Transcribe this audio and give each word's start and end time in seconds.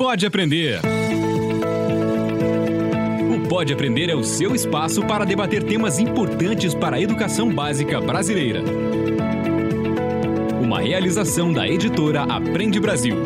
Pode 0.00 0.24
Aprender. 0.24 0.80
O 3.34 3.48
Pode 3.48 3.72
Aprender 3.72 4.08
é 4.08 4.14
o 4.14 4.22
seu 4.22 4.54
espaço 4.54 5.04
para 5.04 5.24
debater 5.26 5.64
temas 5.64 5.98
importantes 5.98 6.72
para 6.72 6.98
a 6.98 7.00
educação 7.00 7.52
básica 7.52 8.00
brasileira. 8.00 8.62
Uma 10.62 10.80
realização 10.82 11.52
da 11.52 11.66
editora 11.66 12.22
Aprende 12.22 12.78
Brasil. 12.78 13.16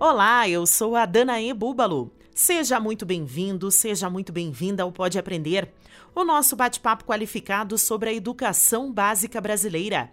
Olá, 0.00 0.48
eu 0.48 0.66
sou 0.66 0.96
a 0.96 1.04
Danae 1.04 1.52
Búbalo. 1.52 2.17
Seja 2.40 2.78
muito 2.78 3.04
bem-vindo, 3.04 3.68
seja 3.68 4.08
muito 4.08 4.32
bem-vinda 4.32 4.84
ao 4.84 4.92
Pode 4.92 5.18
Aprender, 5.18 5.68
o 6.14 6.22
nosso 6.22 6.54
bate-papo 6.54 7.04
qualificado 7.04 7.76
sobre 7.76 8.10
a 8.10 8.14
educação 8.14 8.92
básica 8.92 9.40
brasileira. 9.40 10.08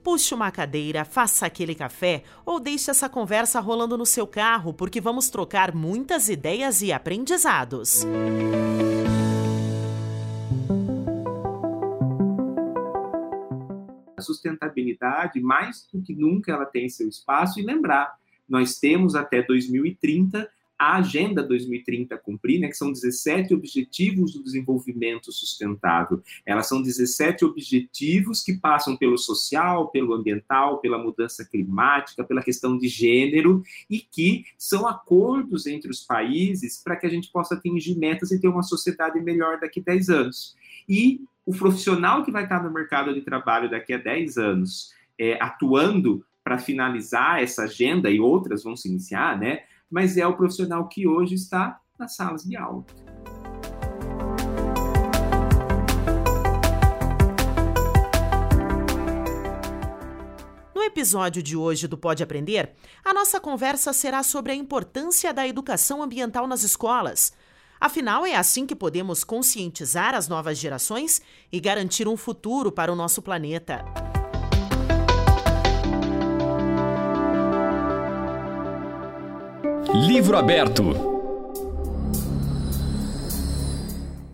Puxe 0.00 0.32
uma 0.36 0.52
cadeira, 0.52 1.04
faça 1.04 1.46
aquele 1.46 1.74
café 1.74 2.22
ou 2.46 2.60
deixe 2.60 2.92
essa 2.92 3.08
conversa 3.08 3.58
rolando 3.58 3.98
no 3.98 4.06
seu 4.06 4.24
carro, 4.24 4.72
porque 4.72 5.00
vamos 5.00 5.28
trocar 5.28 5.74
muitas 5.74 6.28
ideias 6.28 6.80
e 6.80 6.92
aprendizados. 6.92 8.06
A 14.16 14.22
sustentabilidade, 14.22 15.40
mais 15.40 15.88
do 15.92 16.00
que 16.00 16.14
nunca, 16.14 16.52
ela 16.52 16.66
tem 16.66 16.88
seu 16.88 17.08
espaço 17.08 17.58
e 17.58 17.64
lembrar, 17.64 18.16
nós 18.48 18.78
temos 18.78 19.16
até 19.16 19.42
2030 19.42 20.48
a 20.78 20.96
Agenda 20.96 21.42
2030 21.42 22.16
cumprir, 22.18 22.60
né, 22.60 22.68
que 22.68 22.76
são 22.76 22.92
17 22.92 23.54
Objetivos 23.54 24.32
do 24.32 24.42
Desenvolvimento 24.42 25.32
Sustentável. 25.32 26.22
Elas 26.44 26.68
são 26.68 26.82
17 26.82 27.44
objetivos 27.44 28.42
que 28.42 28.54
passam 28.54 28.96
pelo 28.96 29.16
social, 29.16 29.88
pelo 29.90 30.14
ambiental, 30.14 30.78
pela 30.78 30.98
mudança 30.98 31.44
climática, 31.44 32.24
pela 32.24 32.42
questão 32.42 32.76
de 32.76 32.88
gênero, 32.88 33.62
e 33.88 34.00
que 34.00 34.44
são 34.58 34.86
acordos 34.86 35.66
entre 35.66 35.90
os 35.90 36.00
países 36.00 36.82
para 36.82 36.96
que 36.96 37.06
a 37.06 37.10
gente 37.10 37.30
possa 37.30 37.54
atingir 37.54 37.96
metas 37.96 38.30
e 38.30 38.40
ter 38.40 38.48
uma 38.48 38.62
sociedade 38.62 39.20
melhor 39.20 39.60
daqui 39.60 39.80
a 39.80 39.84
10 39.84 40.08
anos. 40.08 40.56
E 40.88 41.20
o 41.46 41.52
profissional 41.52 42.24
que 42.24 42.32
vai 42.32 42.44
estar 42.44 42.62
no 42.62 42.72
mercado 42.72 43.14
de 43.14 43.20
trabalho 43.20 43.70
daqui 43.70 43.92
a 43.92 43.98
10 43.98 44.38
anos, 44.38 44.92
é, 45.18 45.34
atuando 45.40 46.24
para 46.42 46.58
finalizar 46.58 47.42
essa 47.42 47.64
agenda 47.64 48.10
e 48.10 48.20
outras 48.20 48.62
vão 48.62 48.76
se 48.76 48.88
iniciar, 48.88 49.38
né? 49.38 49.62
Mas 49.94 50.16
é 50.16 50.26
o 50.26 50.36
profissional 50.36 50.88
que 50.88 51.06
hoje 51.06 51.36
está 51.36 51.78
nas 51.96 52.16
salas 52.16 52.42
de 52.42 52.56
aula. 52.56 52.84
No 60.74 60.82
episódio 60.82 61.40
de 61.40 61.56
hoje 61.56 61.86
do 61.86 61.96
Pode 61.96 62.24
Aprender, 62.24 62.72
a 63.04 63.14
nossa 63.14 63.38
conversa 63.38 63.92
será 63.92 64.24
sobre 64.24 64.50
a 64.50 64.56
importância 64.56 65.32
da 65.32 65.46
educação 65.46 66.02
ambiental 66.02 66.48
nas 66.48 66.64
escolas. 66.64 67.32
Afinal, 67.80 68.26
é 68.26 68.34
assim 68.34 68.66
que 68.66 68.74
podemos 68.74 69.22
conscientizar 69.22 70.12
as 70.12 70.26
novas 70.26 70.58
gerações 70.58 71.22
e 71.52 71.60
garantir 71.60 72.08
um 72.08 72.16
futuro 72.16 72.72
para 72.72 72.92
o 72.92 72.96
nosso 72.96 73.22
planeta. 73.22 73.84
Livro 79.94 80.36
aberto. 80.36 80.82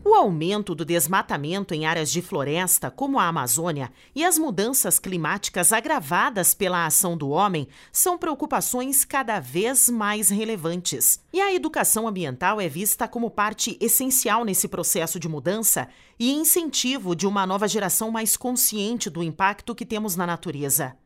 O 0.03 0.15
aumento 0.15 0.75
do 0.75 0.87
desmatamento 0.87 1.75
em 1.75 1.85
áreas 1.85 2.11
de 2.11 2.23
floresta, 2.23 2.91
como 2.91 3.19
a 3.19 3.27
Amazônia, 3.27 3.93
e 4.15 4.25
as 4.25 4.39
mudanças 4.39 4.99
climáticas 4.99 5.71
agravadas 5.71 6.55
pela 6.55 6.87
ação 6.87 7.15
do 7.15 7.29
homem 7.29 7.69
são 7.93 8.17
preocupações 8.17 9.05
cada 9.05 9.39
vez 9.39 9.91
mais 9.91 10.31
relevantes. 10.31 11.23
E 11.31 11.43
a 11.43 11.53
educação 11.53 12.09
ambiental 12.09 12.59
é 12.59 12.67
vista 12.67 13.07
como 13.07 13.31
parte 13.31 13.77
essencial 13.83 14.47
nesse 14.47 14.67
processo 14.67 15.21
de 15.21 15.29
mudança 15.29 15.89
e 16.19 16.33
incentivo 16.33 17.15
de 17.15 17.27
uma 17.27 17.47
nova 17.47 17.69
geração 17.69 18.11
mais 18.11 18.35
consciente 18.35 19.11
do 19.11 19.23
impacto 19.23 19.75
que 19.75 19.85
temos 19.85 20.17
na 20.17 20.27
natureza. 20.27 20.97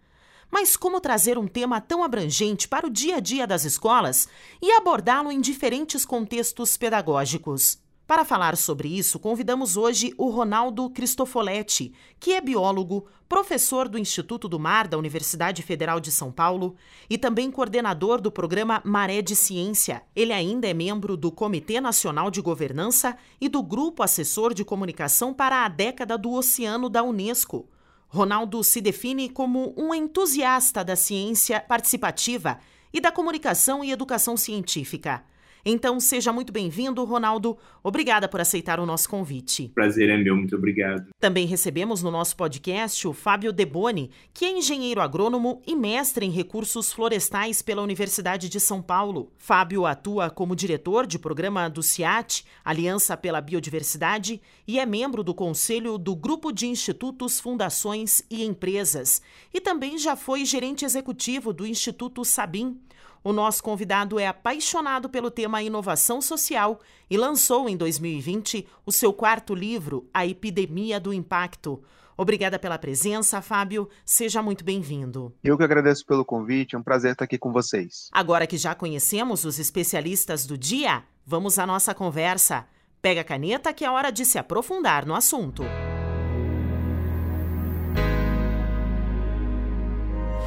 Mas 0.55 0.77
como 0.77 1.01
trazer 1.01 1.37
um 1.37 1.49
tema 1.49 1.81
tão 1.81 2.05
abrangente 2.05 2.69
para 2.69 2.87
o 2.87 2.91
dia 2.91 3.17
a 3.17 3.21
dia 3.21 3.45
das 3.45 3.65
escolas 3.65 4.29
e 4.63 4.71
abordá-lo 4.71 5.33
em 5.33 5.41
diferentes 5.41 6.05
contextos 6.05 6.77
pedagógicos? 6.77 7.81
Para 8.07 8.25
falar 8.25 8.57
sobre 8.57 8.87
isso, 8.87 9.19
convidamos 9.19 9.77
hoje 9.77 10.15
o 10.17 10.31
Ronaldo 10.31 10.89
Cristofoletti, 10.91 11.93
que 12.21 12.35
é 12.35 12.41
biólogo, 12.41 13.05
professor 13.29 13.89
do 13.89 13.99
Instituto 13.99 14.49
do 14.49 14.61
Mar 14.61 14.87
da 14.87 14.97
Universidade 14.97 15.61
Federal 15.61 15.99
de 15.99 16.13
São 16.13 16.31
Paulo 16.31 16.77
e 17.11 17.19
também 17.19 17.51
coordenador 17.51 18.21
do 18.21 18.31
programa 18.31 18.81
Maré 18.85 19.21
de 19.23 19.35
Ciência. 19.35 20.05
Ele 20.15 20.33
ainda 20.33 20.69
é 20.69 20.73
membro 20.73 21.17
do 21.17 21.33
Comitê 21.33 21.81
Nacional 21.81 22.31
de 22.31 22.41
Governança 22.41 23.17
e 23.41 23.49
do 23.49 23.61
Grupo 23.61 24.05
Assessor 24.05 24.55
de 24.55 24.65
Comunicação 24.65 25.35
para 25.35 25.65
a 25.65 25.69
Década 25.69 26.17
do 26.17 26.31
Oceano 26.31 26.89
da 26.89 27.03
Unesco. 27.03 27.69
Ronaldo 28.15 28.63
se 28.63 28.81
define 28.81 29.29
como 29.29 29.75
um 29.77 29.93
entusiasta 29.93 30.85
da 30.85 30.95
ciência 30.95 31.59
participativa 31.59 32.61
e 32.93 33.01
da 33.01 33.11
comunicação 33.11 33.83
e 33.83 33.91
educação 33.91 34.37
científica. 34.37 35.25
Então, 35.67 35.99
seja 35.99 36.31
muito 36.31 36.53
bem-vindo, 36.53 37.03
Ronaldo. 37.05 37.57
Obrigada 37.83 38.29
por 38.29 38.39
aceitar 38.39 38.79
o 38.79 38.85
nosso 38.85 39.09
convite. 39.09 39.71
Prazer 39.75 40.11
é 40.11 40.17
meu, 40.19 40.37
muito 40.37 40.55
obrigado. 40.55 41.09
Também 41.19 41.47
recebemos 41.47 42.03
no 42.03 42.11
nosso 42.11 42.37
podcast 42.37 43.09
o 43.09 43.15
Fábio 43.15 43.51
Deboni, 43.51 44.11
que 44.35 44.45
é 44.45 44.51
engenheiro 44.51 45.01
agrônomo 45.01 45.63
e 45.67 45.75
mestre 45.75 46.27
em 46.27 46.31
recursos 46.31 46.93
florestais 46.93 47.63
pela 47.63 47.81
Universidade 47.81 48.51
de 48.51 48.61
São 48.61 48.83
Paulo. 48.83 49.33
Fábio 49.39 49.87
atua 49.87 50.29
como 50.29 50.55
diretor 50.55 51.07
de 51.07 51.19
programa 51.19 51.71
do 51.71 51.83
CIAT, 51.83 52.45
Aliança 52.63 53.17
pela 53.17 53.41
Biodiversidade, 53.41 54.43
e 54.69 54.79
é 54.79 54.85
membro 54.85 55.25
do 55.25 55.35
conselho 55.35 55.97
do 55.97 56.15
Grupo 56.15 56.53
de 56.53 56.67
Institutos, 56.67 57.41
Fundações 57.41 58.23
e 58.31 58.45
Empresas. 58.45 59.23
E 59.53 59.63
também 59.63 59.97
já 59.97 60.15
foi 60.15 60.45
gerente 60.45 60.85
executivo 60.85 61.55
do 61.55 61.67
Instituto 61.67 62.23
Sabim. 62.23 62.79
O 63.25 63.33
nosso 63.33 63.63
convidado 63.63 64.19
é 64.19 64.27
apaixonado 64.27 65.09
pelo 65.09 65.31
tema 65.31 65.63
inovação 65.63 66.21
social 66.21 66.79
e 67.09 67.17
lançou 67.17 67.71
em 67.71 67.77
2020 67.77 68.69
o 68.85 68.93
seu 68.93 69.15
quarto 69.15 69.55
livro, 69.55 70.07
A 70.13 70.27
Epidemia 70.27 71.01
do 71.01 71.11
Impacto. 71.11 71.83
Obrigada 72.19 72.59
pela 72.59 72.79
presença, 72.79 73.41
Fábio. 73.41 73.89
Seja 74.05 74.43
muito 74.43 74.63
bem-vindo. 74.63 75.35
Eu 75.43 75.57
que 75.57 75.65
agradeço 75.65 76.05
pelo 76.05 76.23
convite, 76.23 76.77
é 76.77 76.79
um 76.79 76.83
prazer 76.83 77.13
estar 77.13 77.25
aqui 77.25 77.39
com 77.39 77.51
vocês. 77.51 78.11
Agora 78.13 78.47
que 78.47 78.59
já 78.59 78.75
conhecemos 78.75 79.47
os 79.47 79.59
especialistas 79.59 80.45
do 80.45 80.59
dia, 80.59 81.03
vamos 81.27 81.59
à 81.59 81.67
nossa 81.67 81.95
conversa. 81.95 82.67
Pega 83.01 83.23
a 83.23 83.25
caneta 83.25 83.73
que 83.73 83.87
é 83.87 83.91
hora 83.91 84.13
de 84.13 84.27
se 84.27 84.39
aprofundar 84.39 85.07
no 85.07 85.15
assunto. 85.15 85.63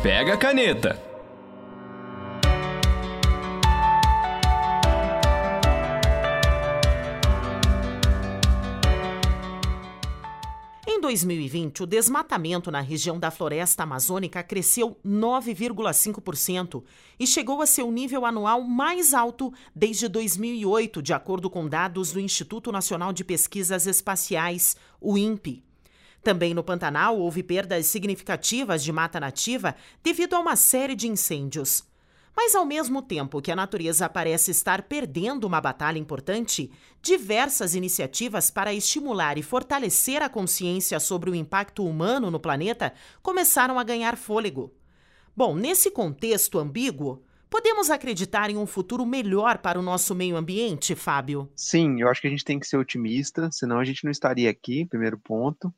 Pega 0.03 0.35
a 0.35 0.38
caneta. 0.38 1.06
Em 10.97 10.99
2020, 10.99 11.83
o 11.83 11.85
desmatamento 11.85 12.71
na 12.71 12.81
região 12.81 13.19
da 13.19 13.29
floresta 13.29 13.83
amazônica 13.83 14.41
cresceu 14.41 14.97
9,5% 15.05 16.83
e 17.19 17.27
chegou 17.27 17.61
a 17.61 17.67
seu 17.67 17.91
nível 17.91 18.25
anual 18.25 18.63
mais 18.63 19.13
alto 19.13 19.53
desde 19.75 20.07
2008, 20.07 21.03
de 21.03 21.13
acordo 21.13 21.51
com 21.51 21.69
dados 21.69 22.11
do 22.11 22.19
Instituto 22.19 22.71
Nacional 22.71 23.13
de 23.13 23.23
Pesquisas 23.23 23.85
Espaciais, 23.85 24.75
o 24.99 25.19
INPE. 25.19 25.63
Também 26.23 26.55
no 26.55 26.63
Pantanal 26.63 27.19
houve 27.19 27.43
perdas 27.43 27.85
significativas 27.85 28.83
de 28.83 28.91
mata 28.91 29.19
nativa 29.19 29.75
devido 30.01 30.33
a 30.33 30.39
uma 30.39 30.55
série 30.55 30.95
de 30.95 31.07
incêndios. 31.07 31.85
Mas 32.39 32.54
ao 32.54 32.63
mesmo 32.63 33.01
tempo 33.01 33.42
que 33.42 33.51
a 33.51 33.56
natureza 33.56 34.07
parece 34.07 34.51
estar 34.51 34.84
perdendo 34.84 35.45
uma 35.45 35.60
batalha 35.60 35.98
importante, 35.98 36.72
diversas 37.01 37.74
iniciativas 37.74 38.51
para 38.51 38.72
estimular 38.72 39.39
e 39.39 39.42
fortalecer 39.42 40.22
a 40.22 40.30
consciência 40.30 41.00
sobre 41.00 41.31
o 41.31 41.36
impacto 41.36 41.84
humano 41.84 42.30
no 42.30 42.39
planeta 42.39 42.94
começaram 43.24 43.80
a 43.80 43.84
ganhar 43.84 44.16
fôlego. 44.16 44.72
Bom, 45.36 45.56
nesse 45.56 45.89
contexto 45.89 46.60
ambíguo, 46.60 47.24
podemos 47.50 47.89
acreditar 47.89 48.51
em 48.51 48.57
um 48.57 48.68
futuro 48.68 49.04
melhor 49.04 49.57
para 49.57 49.80
o 49.80 49.81
nosso 49.84 50.13
meio 50.13 50.38
ambiente, 50.38 50.94
Fábio? 50.94 51.50
Sim, 51.56 52.00
eu 52.01 52.07
acho 52.07 52.22
que 52.22 52.28
a 52.28 52.31
gente 52.31 52.45
tem 52.45 52.60
que 52.60 52.68
ser 52.68 52.78
otimista, 52.78 53.50
senão 53.51 53.80
a 53.80 53.84
gente 53.84 54.04
não 54.04 54.12
estaria 54.12 54.48
aqui, 54.48 54.86
primeiro 54.86 55.18
ponto. 55.18 55.74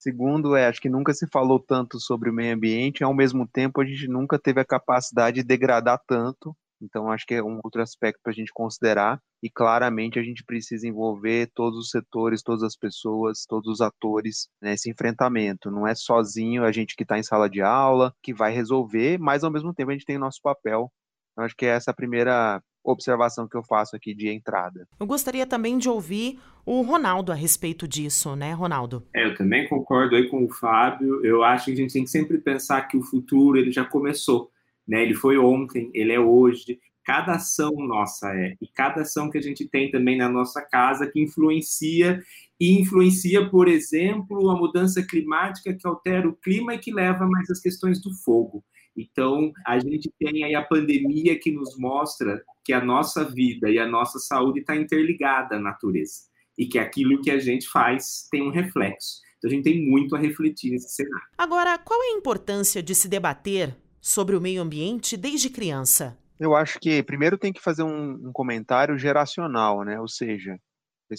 Segundo, 0.00 0.56
é, 0.56 0.66
acho 0.66 0.80
que 0.80 0.88
nunca 0.88 1.12
se 1.12 1.26
falou 1.28 1.60
tanto 1.60 2.00
sobre 2.00 2.30
o 2.30 2.32
meio 2.32 2.54
ambiente, 2.54 3.00
e 3.00 3.04
ao 3.04 3.12
mesmo 3.12 3.46
tempo 3.46 3.82
a 3.82 3.84
gente 3.84 4.08
nunca 4.08 4.38
teve 4.38 4.58
a 4.58 4.64
capacidade 4.64 5.36
de 5.36 5.42
degradar 5.46 6.00
tanto 6.06 6.56
Então, 6.82 7.10
acho 7.12 7.26
que 7.26 7.34
é 7.34 7.42
um 7.42 7.60
outro 7.62 7.82
aspecto 7.82 8.20
para 8.22 8.32
a 8.32 8.34
gente 8.34 8.50
considerar. 8.54 9.20
E 9.42 9.50
claramente 9.50 10.18
a 10.18 10.22
gente 10.22 10.42
precisa 10.44 10.88
envolver 10.88 11.50
todos 11.54 11.78
os 11.78 11.90
setores, 11.90 12.42
todas 12.42 12.62
as 12.62 12.74
pessoas, 12.76 13.44
todos 13.46 13.70
os 13.74 13.80
atores 13.82 14.48
nesse 14.62 14.90
enfrentamento. 14.90 15.70
Não 15.70 15.86
é 15.86 15.94
sozinho 15.94 16.64
a 16.64 16.72
gente 16.72 16.96
que 16.96 17.02
está 17.02 17.18
em 17.18 17.22
sala 17.22 17.50
de 17.50 17.60
aula 17.60 18.14
que 18.22 18.32
vai 18.32 18.52
resolver, 18.52 19.18
mas 19.18 19.44
ao 19.44 19.50
mesmo 19.50 19.74
tempo 19.74 19.90
a 19.90 19.94
gente 19.94 20.06
tem 20.06 20.16
o 20.16 20.20
nosso 20.20 20.40
papel. 20.42 20.90
Então, 21.32 21.44
acho 21.44 21.56
que 21.56 21.66
é 21.66 21.70
essa 21.70 21.90
a 21.90 21.94
primeira 21.94 22.62
observação 22.82 23.46
que 23.48 23.56
eu 23.56 23.62
faço 23.62 23.94
aqui 23.94 24.14
de 24.14 24.28
entrada. 24.28 24.86
Eu 24.98 25.06
gostaria 25.06 25.46
também 25.46 25.78
de 25.78 25.88
ouvir 25.88 26.38
o 26.64 26.82
Ronaldo 26.82 27.32
a 27.32 27.34
respeito 27.34 27.86
disso, 27.86 28.34
né, 28.36 28.52
Ronaldo? 28.52 29.06
É, 29.14 29.26
eu 29.26 29.34
também 29.34 29.68
concordo 29.68 30.16
aí 30.16 30.28
com 30.28 30.44
o 30.44 30.50
Fábio. 30.50 31.24
Eu 31.24 31.42
acho 31.42 31.66
que 31.66 31.72
a 31.72 31.76
gente 31.76 31.92
tem 31.92 32.04
que 32.04 32.10
sempre 32.10 32.38
pensar 32.38 32.82
que 32.82 32.96
o 32.96 33.02
futuro 33.02 33.58
ele 33.58 33.70
já 33.70 33.84
começou 33.84 34.50
né? 34.90 35.04
Ele 35.04 35.14
foi 35.14 35.38
ontem, 35.38 35.88
ele 35.94 36.12
é 36.12 36.18
hoje. 36.18 36.80
Cada 37.04 37.36
ação 37.36 37.72
nossa 37.76 38.28
é, 38.34 38.56
e 38.60 38.68
cada 38.68 39.02
ação 39.02 39.30
que 39.30 39.38
a 39.38 39.40
gente 39.40 39.66
tem 39.66 39.90
também 39.90 40.18
na 40.18 40.28
nossa 40.28 40.60
casa 40.60 41.06
que 41.10 41.20
influencia 41.20 42.22
e 42.58 42.78
influencia, 42.78 43.48
por 43.48 43.68
exemplo, 43.68 44.50
a 44.50 44.56
mudança 44.56 45.02
climática 45.02 45.72
que 45.72 45.86
altera 45.86 46.28
o 46.28 46.36
clima 46.36 46.74
e 46.74 46.78
que 46.78 46.92
leva 46.92 47.26
mais 47.26 47.48
as 47.50 47.60
questões 47.60 48.02
do 48.02 48.12
fogo. 48.22 48.62
Então, 49.00 49.52
a 49.66 49.78
gente 49.78 50.10
tem 50.18 50.44
aí 50.44 50.54
a 50.54 50.62
pandemia 50.62 51.38
que 51.38 51.50
nos 51.50 51.78
mostra 51.78 52.42
que 52.64 52.72
a 52.72 52.84
nossa 52.84 53.24
vida 53.24 53.70
e 53.70 53.78
a 53.78 53.86
nossa 53.86 54.18
saúde 54.18 54.60
está 54.60 54.76
interligada 54.76 55.56
à 55.56 55.60
natureza 55.60 56.28
e 56.58 56.66
que 56.66 56.78
aquilo 56.78 57.22
que 57.22 57.30
a 57.30 57.38
gente 57.38 57.68
faz 57.68 58.28
tem 58.30 58.42
um 58.42 58.50
reflexo. 58.50 59.20
Então, 59.38 59.50
a 59.50 59.54
gente 59.54 59.64
tem 59.64 59.80
muito 59.80 60.14
a 60.14 60.18
refletir 60.18 60.70
nesse 60.70 60.90
cenário. 60.94 61.26
Agora, 61.38 61.78
qual 61.78 62.02
é 62.02 62.08
a 62.08 62.18
importância 62.18 62.82
de 62.82 62.94
se 62.94 63.08
debater 63.08 63.74
sobre 64.00 64.36
o 64.36 64.40
meio 64.40 64.60
ambiente 64.60 65.16
desde 65.16 65.48
criança? 65.48 66.18
Eu 66.38 66.54
acho 66.54 66.78
que 66.78 67.02
primeiro 67.02 67.38
tem 67.38 67.52
que 67.52 67.60
fazer 67.60 67.82
um, 67.82 68.28
um 68.28 68.32
comentário 68.32 68.98
geracional, 68.98 69.84
né? 69.84 70.00
Ou 70.00 70.08
seja, 70.08 70.58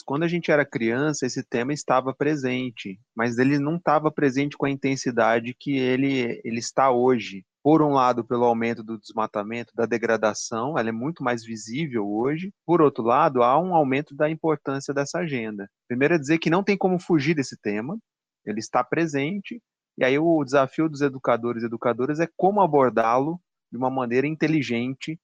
quando 0.06 0.24
a 0.24 0.28
gente 0.28 0.52
era 0.52 0.66
criança, 0.66 1.26
esse 1.26 1.44
tema 1.44 1.74
estava 1.74 2.14
presente, 2.14 3.00
mas 3.16 3.38
ele 3.38 3.60
não 3.60 3.76
estava 3.76 4.12
presente 4.12 4.58
com 4.58 4.66
a 4.66 4.70
intensidade 4.70 5.56
que 5.60 5.78
ele, 5.78 6.42
ele 6.44 6.60
está 6.60 6.92
hoje. 6.92 7.46
Por 7.64 7.82
um 7.82 7.94
lado, 7.94 8.24
pelo 8.24 8.46
aumento 8.46 8.84
do 8.84 8.98
desmatamento, 8.98 9.72
da 9.76 9.86
degradação, 9.86 10.78
ela 10.78 10.90
é 10.90 10.92
muito 10.92 11.24
mais 11.24 11.44
visível 11.46 12.10
hoje. 12.10 12.52
Por 12.66 12.82
outro 12.82 13.04
lado, 13.04 13.44
há 13.44 13.60
um 13.60 13.76
aumento 13.76 14.16
da 14.16 14.30
importância 14.30 14.94
dessa 14.94 15.20
agenda. 15.20 15.70
Primeiro 15.88 16.16
é 16.16 16.18
dizer 16.18 16.40
que 16.40 16.50
não 16.50 16.64
tem 16.64 16.76
como 16.76 17.00
fugir 17.00 17.36
desse 17.36 17.56
tema, 17.62 17.98
ele 18.44 18.60
está 18.60 18.84
presente, 18.84 19.62
e 19.98 20.04
aí 20.04 20.18
o 20.18 20.44
desafio 20.44 20.90
dos 20.90 21.02
educadores 21.02 21.62
e 21.62 21.68
educadoras 21.68 22.20
é 22.20 22.28
como 22.36 22.62
abordá-lo 22.62 23.40
de 23.72 23.78
uma 23.78 23.90
maneira 23.90 24.26
inteligente 24.26 25.20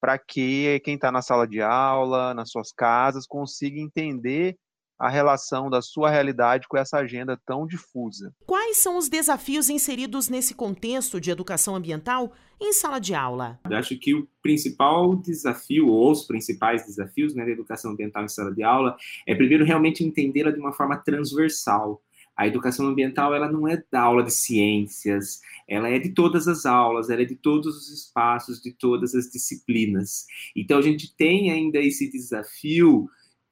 para 0.00 0.18
que 0.18 0.80
quem 0.80 0.94
está 0.94 1.10
na 1.12 1.20
sala 1.20 1.46
de 1.46 1.60
aula, 1.60 2.32
nas 2.32 2.50
suas 2.50 2.72
casas, 2.72 3.26
consiga 3.26 3.78
entender 3.78 4.56
a 5.00 5.08
relação 5.08 5.70
da 5.70 5.80
sua 5.80 6.10
realidade 6.10 6.68
com 6.68 6.76
essa 6.76 6.98
agenda 6.98 7.40
tão 7.46 7.66
difusa. 7.66 8.34
Quais 8.46 8.76
são 8.76 8.98
os 8.98 9.08
desafios 9.08 9.70
inseridos 9.70 10.28
nesse 10.28 10.54
contexto 10.54 11.18
de 11.18 11.30
educação 11.30 11.74
ambiental 11.74 12.30
em 12.60 12.74
sala 12.74 13.00
de 13.00 13.14
aula? 13.14 13.58
Eu 13.70 13.78
acho 13.78 13.98
que 13.98 14.14
o 14.14 14.28
principal 14.42 15.16
desafio, 15.16 15.88
ou 15.88 16.10
os 16.10 16.26
principais 16.26 16.84
desafios 16.84 17.34
né, 17.34 17.46
da 17.46 17.50
educação 17.50 17.92
ambiental 17.92 18.24
em 18.24 18.28
sala 18.28 18.54
de 18.54 18.62
aula, 18.62 18.94
é 19.26 19.34
primeiro 19.34 19.64
realmente 19.64 20.04
entendê-la 20.04 20.50
de 20.50 20.60
uma 20.60 20.74
forma 20.74 20.98
transversal. 20.98 22.02
A 22.36 22.46
educação 22.46 22.86
ambiental 22.86 23.34
ela 23.34 23.50
não 23.50 23.66
é 23.66 23.82
da 23.90 24.02
aula 24.02 24.22
de 24.22 24.32
ciências, 24.32 25.40
ela 25.66 25.88
é 25.88 25.98
de 25.98 26.10
todas 26.10 26.46
as 26.46 26.66
aulas, 26.66 27.08
ela 27.08 27.22
é 27.22 27.24
de 27.24 27.36
todos 27.36 27.74
os 27.74 27.90
espaços, 27.90 28.60
de 28.60 28.72
todas 28.72 29.14
as 29.14 29.30
disciplinas. 29.30 30.26
Então 30.54 30.78
a 30.78 30.82
gente 30.82 31.14
tem 31.16 31.50
ainda 31.50 31.78
esse 31.78 32.10
desafio 32.10 33.08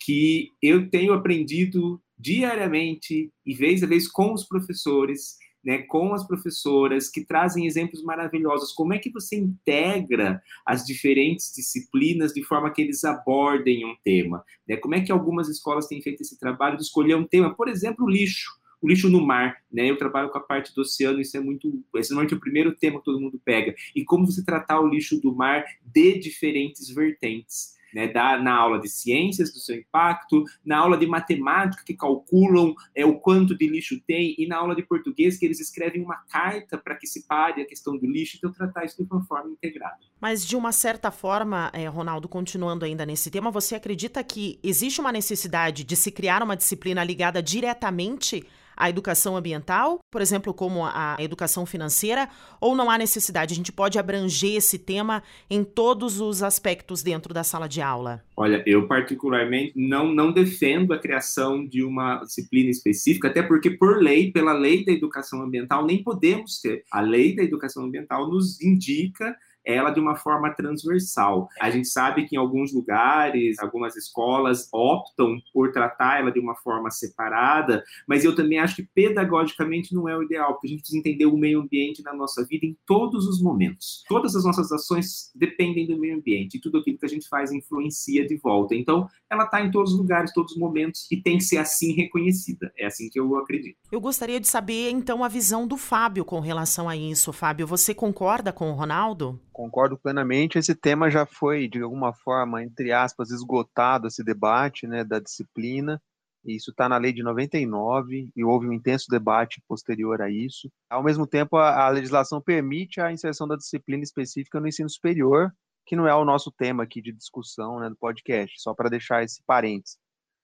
que 0.09 0.53
eu 0.63 0.89
tenho 0.89 1.13
aprendido 1.13 2.01
diariamente 2.19 3.31
e 3.45 3.55
vez 3.55 3.83
a 3.83 3.87
vez 3.87 4.09
com 4.09 4.33
os 4.33 4.43
professores, 4.43 5.37
né, 5.63 5.83
com 5.83 6.15
as 6.15 6.27
professoras 6.27 7.11
que 7.11 7.27
trazem 7.27 7.67
exemplos 7.67 8.03
maravilhosos. 8.03 8.73
Como 8.73 8.95
é 8.95 8.99
que 8.99 9.13
você 9.13 9.37
integra 9.37 10.43
as 10.65 10.83
diferentes 10.87 11.53
disciplinas 11.55 12.33
de 12.33 12.43
forma 12.43 12.73
que 12.73 12.81
eles 12.81 13.05
abordem 13.05 13.85
um 13.85 13.95
tema? 14.03 14.43
Né? 14.67 14.79
Como 14.79 14.95
é 14.95 15.03
que 15.03 15.13
algumas 15.13 15.47
escolas 15.47 15.87
têm 15.87 16.01
feito 16.01 16.23
esse 16.23 16.41
trabalho 16.41 16.79
de 16.79 16.85
escolher 16.85 17.15
um 17.15 17.27
tema, 17.27 17.55
por 17.55 17.69
exemplo, 17.69 18.07
o 18.07 18.11
lixo 18.11 18.57
o 18.81 18.89
lixo 18.89 19.11
no 19.11 19.21
mar, 19.21 19.57
né? 19.73 19.91
Eu 19.91 19.99
trabalho 19.99 20.31
com 20.31 20.39
a 20.39 20.41
parte 20.41 20.73
do 20.73 20.83
oceano, 20.83 21.21
isso 21.21 21.37
é 21.37 21.41
muito, 21.41 21.83
esse 21.97 22.15
é 22.15 22.17
o 22.17 22.39
primeiro 22.39 22.73
tema 22.77 23.01
que 23.01 23.07
todo 23.07 23.21
mundo 23.21 23.37
pega. 23.45 23.75
E 23.93 24.05
como 24.05 24.25
você 24.25 24.45
tratar 24.45 24.79
o 24.81 24.87
lixo 24.87 25.21
do 25.21 25.35
mar 25.35 25.65
de 25.85 26.17
diferentes 26.17 26.89
vertentes. 26.89 27.77
Né, 27.95 28.07
da, 28.07 28.37
na 28.37 28.55
aula 28.55 28.79
de 28.79 28.87
ciências 28.87 29.51
do 29.51 29.59
seu 29.59 29.75
impacto, 29.75 30.45
na 30.63 30.77
aula 30.77 30.99
de 30.99 31.07
matemática 31.07 31.83
que 31.87 31.95
calculam 31.95 32.75
é, 32.95 33.07
o 33.07 33.19
quanto 33.19 33.57
de 33.57 33.67
lixo 33.67 33.99
tem, 34.07 34.35
e 34.37 34.47
na 34.47 34.59
aula 34.59 34.77
de 34.77 34.83
português 34.83 35.39
que 35.39 35.47
eles 35.47 35.59
escrevem 35.59 36.03
uma 36.03 36.17
carta 36.31 36.77
para 36.77 36.95
que 36.95 37.07
se 37.07 37.27
pare 37.27 37.63
a 37.63 37.67
questão 37.67 37.97
do 37.97 38.07
lixo, 38.07 38.37
então 38.37 38.53
tratar 38.53 38.85
isso 38.85 39.03
de 39.03 39.11
uma 39.11 39.25
forma 39.25 39.51
integrada. 39.51 39.97
Mas 40.21 40.47
de 40.47 40.55
uma 40.55 40.71
certa 40.71 41.11
forma, 41.11 41.71
é, 41.73 41.87
Ronaldo, 41.87 42.29
continuando 42.29 42.85
ainda 42.85 43.07
nesse 43.07 43.31
tema, 43.31 43.51
você 43.51 43.75
acredita 43.75 44.23
que 44.23 44.59
existe 44.63 45.01
uma 45.01 45.11
necessidade 45.11 45.83
de 45.83 45.97
se 45.97 46.11
criar 46.11 46.43
uma 46.43 46.57
disciplina 46.57 47.03
ligada 47.03 47.43
diretamente 47.43 48.47
a 48.79 48.89
educação 48.89 49.37
ambiental, 49.37 49.99
por 50.11 50.23
exemplo, 50.23 50.55
como 50.55 50.85
a 50.85 51.17
educação 51.19 51.67
financeira, 51.67 52.29
ou 52.61 52.77
não 52.77 52.89
há 52.89 52.97
necessidade? 52.97 53.53
A 53.53 53.57
gente 53.57 53.73
pode 53.73 53.99
abranger 53.99 54.57
esse 54.57 54.79
tema 54.79 55.23
em 55.51 55.65
todos 55.65 56.21
os 56.21 56.43
aspectos 56.43 57.03
dentro 57.03 57.35
da 57.35 57.43
sala 57.43 57.69
de 57.69 57.83
aula? 57.83 58.23
Olha, 58.37 58.63
eu 58.65 58.87
particularmente 58.87 59.73
não, 59.75 60.15
não 60.15 60.33
defendo 60.33 60.93
a 60.93 60.99
criação 60.99 61.67
de 61.67 61.83
uma 61.83 62.23
disciplina 62.23 62.71
específica, 62.71 63.29
até 63.29 63.43
porque, 63.43 63.71
por 63.71 64.01
lei, 64.01 64.31
pela 64.31 64.53
lei 64.53 64.85
da 64.85 64.93
educação 64.93 65.43
ambiental, 65.43 65.85
nem 65.85 66.03
podemos 66.03 66.61
ter. 66.61 66.85
A 66.93 67.01
lei 67.01 67.35
da 67.35 67.43
educação 67.43 67.85
ambiental 67.85 68.29
nos 68.29 68.61
indica 68.61 69.37
ela 69.69 69.91
de 69.91 70.01
uma 70.01 70.17
forma 70.17 70.51
transversal. 70.55 71.47
A 71.61 71.71
gente 71.71 71.89
sabe 71.89 72.27
que 72.27 72.35
em 72.35 72.39
alguns 72.39 72.73
lugares, 72.73 73.59
algumas 73.59 73.95
escolas 73.97 74.67
optam 74.73 75.37
por 75.53 75.71
tratar 75.71 76.21
ela 76.21 76.33
de 76.33 76.41
uma 76.41 76.55
forma 76.57 76.91
separada, 76.91 77.85
mas 78.09 78.25
eu 78.25 78.35
também 78.35 78.59
acho 78.59 78.77
que 78.77 78.89
pedagogicamente 78.95 79.95
não 79.95 80.09
é 80.09 80.17
o 80.17 80.23
ideal, 80.23 80.55
porque 80.55 80.69
a 80.69 80.71
gente 80.71 80.81
precisa 80.81 80.99
entender 80.99 81.27
o 81.27 81.37
meio 81.37 81.61
ambiente 81.61 82.03
na 82.03 82.15
nossa 82.15 82.45
vida 82.47 82.65
em 82.65 82.77
todos 82.87 83.27
os 83.27 83.43
momentos. 83.43 84.03
Todas 84.09 84.35
as 84.35 84.45
nossas 84.45 84.73
ações 84.73 85.31
dependem 85.35 85.87
do 85.87 85.99
meio 85.99 86.17
ambiente 86.17 86.57
e 86.57 86.61
tudo 86.61 86.79
aquilo 86.79 86.99
que 86.99 87.05
a 87.05 87.09
gente 87.09 87.29
faz 87.29 87.53
influencia 87.53 88.27
de 88.27 88.37
volta. 88.39 88.75
Então, 88.75 89.07
ela 89.31 89.45
está 89.45 89.61
em 89.61 89.71
todos 89.71 89.93
os 89.93 89.99
lugares, 89.99 90.33
todos 90.33 90.53
os 90.53 90.59
momentos 90.59 91.07
e 91.11 91.21
tem 91.21 91.37
que 91.37 91.45
ser 91.45 91.59
assim 91.59 91.93
reconhecida. 91.93 92.73
É 92.79 92.87
assim 92.87 93.11
que 93.11 93.21
eu 93.21 93.37
acredito. 93.37 93.77
Eu 93.93 94.01
gostaria 94.01 94.41
de 94.41 94.49
saber 94.49 94.91
então 94.91 95.23
a 95.23 95.29
visão 95.29 95.67
do 95.67 95.77
Fábio 95.77 96.25
com 96.25 96.41
relação 96.41 96.89
a 96.89 96.97
isso. 96.97 97.33
Fábio, 97.33 97.67
você 97.67 97.95
concorda 97.95 98.51
com 98.51 98.71
o 98.71 98.75
Ronaldo? 98.75 99.39
Concordo 99.59 99.99
plenamente. 99.99 100.57
Esse 100.57 100.73
tema 100.73 101.11
já 101.11 101.27
foi, 101.27 101.67
de 101.67 101.83
alguma 101.83 102.13
forma, 102.13 102.63
entre 102.63 102.93
aspas, 102.93 103.33
esgotado 103.33 104.07
esse 104.07 104.23
debate 104.23 104.87
né, 104.87 105.03
da 105.03 105.19
disciplina. 105.19 106.01
Isso 106.45 106.71
está 106.71 106.89
na 106.89 106.97
lei 106.97 107.13
de 107.13 107.25
99 107.25 108.31
e 108.37 108.45
houve 108.45 108.69
um 108.69 108.73
intenso 108.73 109.07
debate 109.11 109.61
posterior 109.67 110.23
a 110.23 110.31
isso. 110.31 110.71
Ao 110.89 111.03
mesmo 111.03 111.27
tempo, 111.27 111.57
a, 111.57 111.87
a 111.87 111.89
legislação 111.89 112.41
permite 112.41 113.01
a 113.01 113.11
inserção 113.11 113.49
da 113.49 113.57
disciplina 113.57 114.05
específica 114.05 114.61
no 114.61 114.69
ensino 114.69 114.89
superior, 114.89 115.53
que 115.85 115.97
não 115.97 116.07
é 116.07 116.15
o 116.15 116.25
nosso 116.25 116.53
tema 116.53 116.85
aqui 116.85 117.03
de 117.03 117.13
discussão 117.13 117.81
né, 117.81 117.91
do 117.91 117.97
podcast, 117.97 118.63
só 118.63 118.73
para 118.73 118.89
deixar 118.89 119.25
esse 119.25 119.43
parênteses. 119.45 119.99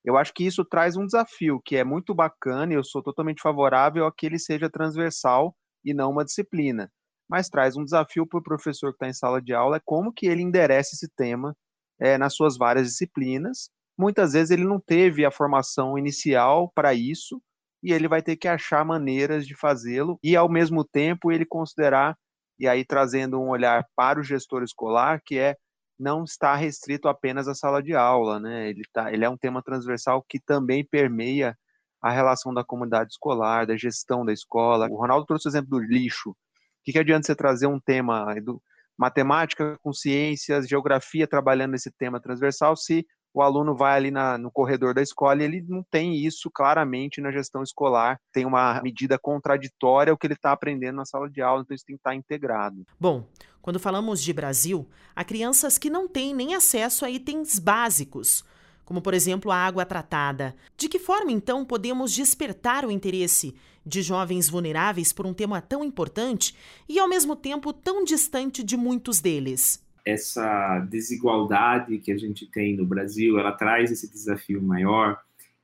Eu 0.04 0.16
acho 0.16 0.34
que 0.34 0.44
isso 0.44 0.64
traz 0.64 0.96
um 0.96 1.06
desafio 1.06 1.62
que 1.64 1.76
é 1.76 1.84
muito 1.84 2.12
bacana 2.12 2.72
e 2.72 2.76
eu 2.76 2.82
sou 2.82 3.00
totalmente 3.00 3.40
favorável 3.40 4.06
a 4.06 4.12
que 4.12 4.26
ele 4.26 4.40
seja 4.40 4.68
transversal 4.68 5.54
e 5.84 5.94
não 5.94 6.10
uma 6.10 6.24
disciplina 6.24 6.90
mas 7.28 7.48
traz 7.48 7.76
um 7.76 7.84
desafio 7.84 8.26
para 8.26 8.38
o 8.38 8.42
professor 8.42 8.90
que 8.90 8.96
está 8.96 9.08
em 9.08 9.12
sala 9.12 9.40
de 9.40 9.54
aula, 9.54 9.76
é 9.76 9.82
como 9.84 10.12
que 10.12 10.26
ele 10.26 10.42
endereça 10.42 10.94
esse 10.94 11.08
tema 11.16 11.56
é, 11.98 12.18
nas 12.18 12.34
suas 12.34 12.56
várias 12.56 12.88
disciplinas. 12.88 13.70
Muitas 13.98 14.32
vezes 14.32 14.50
ele 14.50 14.64
não 14.64 14.80
teve 14.80 15.24
a 15.24 15.30
formação 15.30 15.98
inicial 15.98 16.70
para 16.74 16.92
isso, 16.94 17.40
e 17.82 17.92
ele 17.92 18.08
vai 18.08 18.22
ter 18.22 18.36
que 18.36 18.48
achar 18.48 18.84
maneiras 18.84 19.46
de 19.46 19.54
fazê-lo, 19.54 20.18
e 20.22 20.36
ao 20.36 20.48
mesmo 20.48 20.84
tempo 20.84 21.30
ele 21.30 21.44
considerar, 21.44 22.16
e 22.58 22.66
aí 22.66 22.84
trazendo 22.84 23.40
um 23.40 23.50
olhar 23.50 23.84
para 23.94 24.20
o 24.20 24.22
gestor 24.22 24.62
escolar, 24.62 25.20
que 25.24 25.38
é 25.38 25.56
não 25.98 26.24
está 26.24 26.54
restrito 26.56 27.08
apenas 27.08 27.46
à 27.46 27.54
sala 27.54 27.82
de 27.82 27.94
aula, 27.94 28.40
né? 28.40 28.68
Ele, 28.68 28.82
tá, 28.92 29.12
ele 29.12 29.24
é 29.24 29.30
um 29.30 29.36
tema 29.36 29.62
transversal 29.62 30.24
que 30.28 30.40
também 30.40 30.84
permeia 30.84 31.56
a 32.02 32.10
relação 32.10 32.52
da 32.52 32.64
comunidade 32.64 33.12
escolar, 33.12 33.66
da 33.66 33.76
gestão 33.76 34.24
da 34.24 34.32
escola. 34.32 34.88
O 34.90 34.96
Ronaldo 34.96 35.24
trouxe 35.26 35.48
o 35.48 35.50
exemplo 35.50 35.70
do 35.70 35.78
lixo 35.78 36.36
que, 36.84 36.92
que 36.92 36.98
adianta 36.98 37.26
você 37.26 37.34
trazer 37.34 37.66
um 37.66 37.80
tema 37.80 38.34
do 38.40 38.60
matemática 38.96 39.76
com 39.82 39.92
ciências, 39.92 40.68
geografia 40.68 41.26
trabalhando 41.26 41.72
nesse 41.72 41.90
tema 41.90 42.20
transversal, 42.20 42.76
se 42.76 43.04
o 43.34 43.42
aluno 43.42 43.74
vai 43.74 43.96
ali 43.96 44.12
na, 44.12 44.38
no 44.38 44.50
corredor 44.50 44.94
da 44.94 45.02
escola 45.02 45.42
e 45.42 45.44
ele 45.44 45.64
não 45.68 45.84
tem 45.90 46.14
isso 46.14 46.48
claramente 46.54 47.20
na 47.20 47.32
gestão 47.32 47.64
escolar, 47.64 48.20
tem 48.32 48.46
uma 48.46 48.80
medida 48.80 49.18
contraditória 49.18 50.12
ao 50.12 50.16
que 50.16 50.28
ele 50.28 50.34
está 50.34 50.52
aprendendo 50.52 50.96
na 50.96 51.04
sala 51.04 51.28
de 51.28 51.42
aula, 51.42 51.62
então 51.62 51.74
isso 51.74 51.84
tem 51.84 51.96
que 51.96 52.00
estar 52.00 52.10
tá 52.10 52.16
integrado. 52.16 52.84
Bom, 52.98 53.26
quando 53.60 53.80
falamos 53.80 54.22
de 54.22 54.32
Brasil, 54.32 54.88
há 55.16 55.24
crianças 55.24 55.76
que 55.76 55.90
não 55.90 56.06
têm 56.06 56.32
nem 56.32 56.54
acesso 56.54 57.04
a 57.04 57.10
itens 57.10 57.58
básicos, 57.58 58.44
como 58.84 59.00
por 59.00 59.14
exemplo 59.14 59.50
a 59.50 59.56
água 59.56 59.84
tratada. 59.84 60.54
De 60.76 60.88
que 60.88 60.98
forma 60.98 61.32
então 61.32 61.64
podemos 61.64 62.12
despertar 62.12 62.84
o 62.84 62.90
interesse 62.90 63.54
de 63.86 64.02
jovens 64.02 64.48
vulneráveis 64.48 65.12
por 65.12 65.26
um 65.26 65.34
tema 65.34 65.60
tão 65.60 65.84
importante 65.84 66.54
e 66.88 66.98
ao 66.98 67.08
mesmo 67.08 67.36
tempo 67.36 67.72
tão 67.72 68.04
distante 68.04 68.62
de 68.62 68.76
muitos 68.76 69.20
deles? 69.20 69.84
essa 70.04 70.80
desigualdade 70.80 71.98
que 71.98 72.12
a 72.12 72.18
gente 72.18 72.46
tem 72.46 72.76
no 72.76 72.84
Brasil, 72.84 73.38
ela 73.38 73.52
traz 73.52 73.90
esse 73.90 74.10
desafio 74.10 74.60
maior 74.60 75.18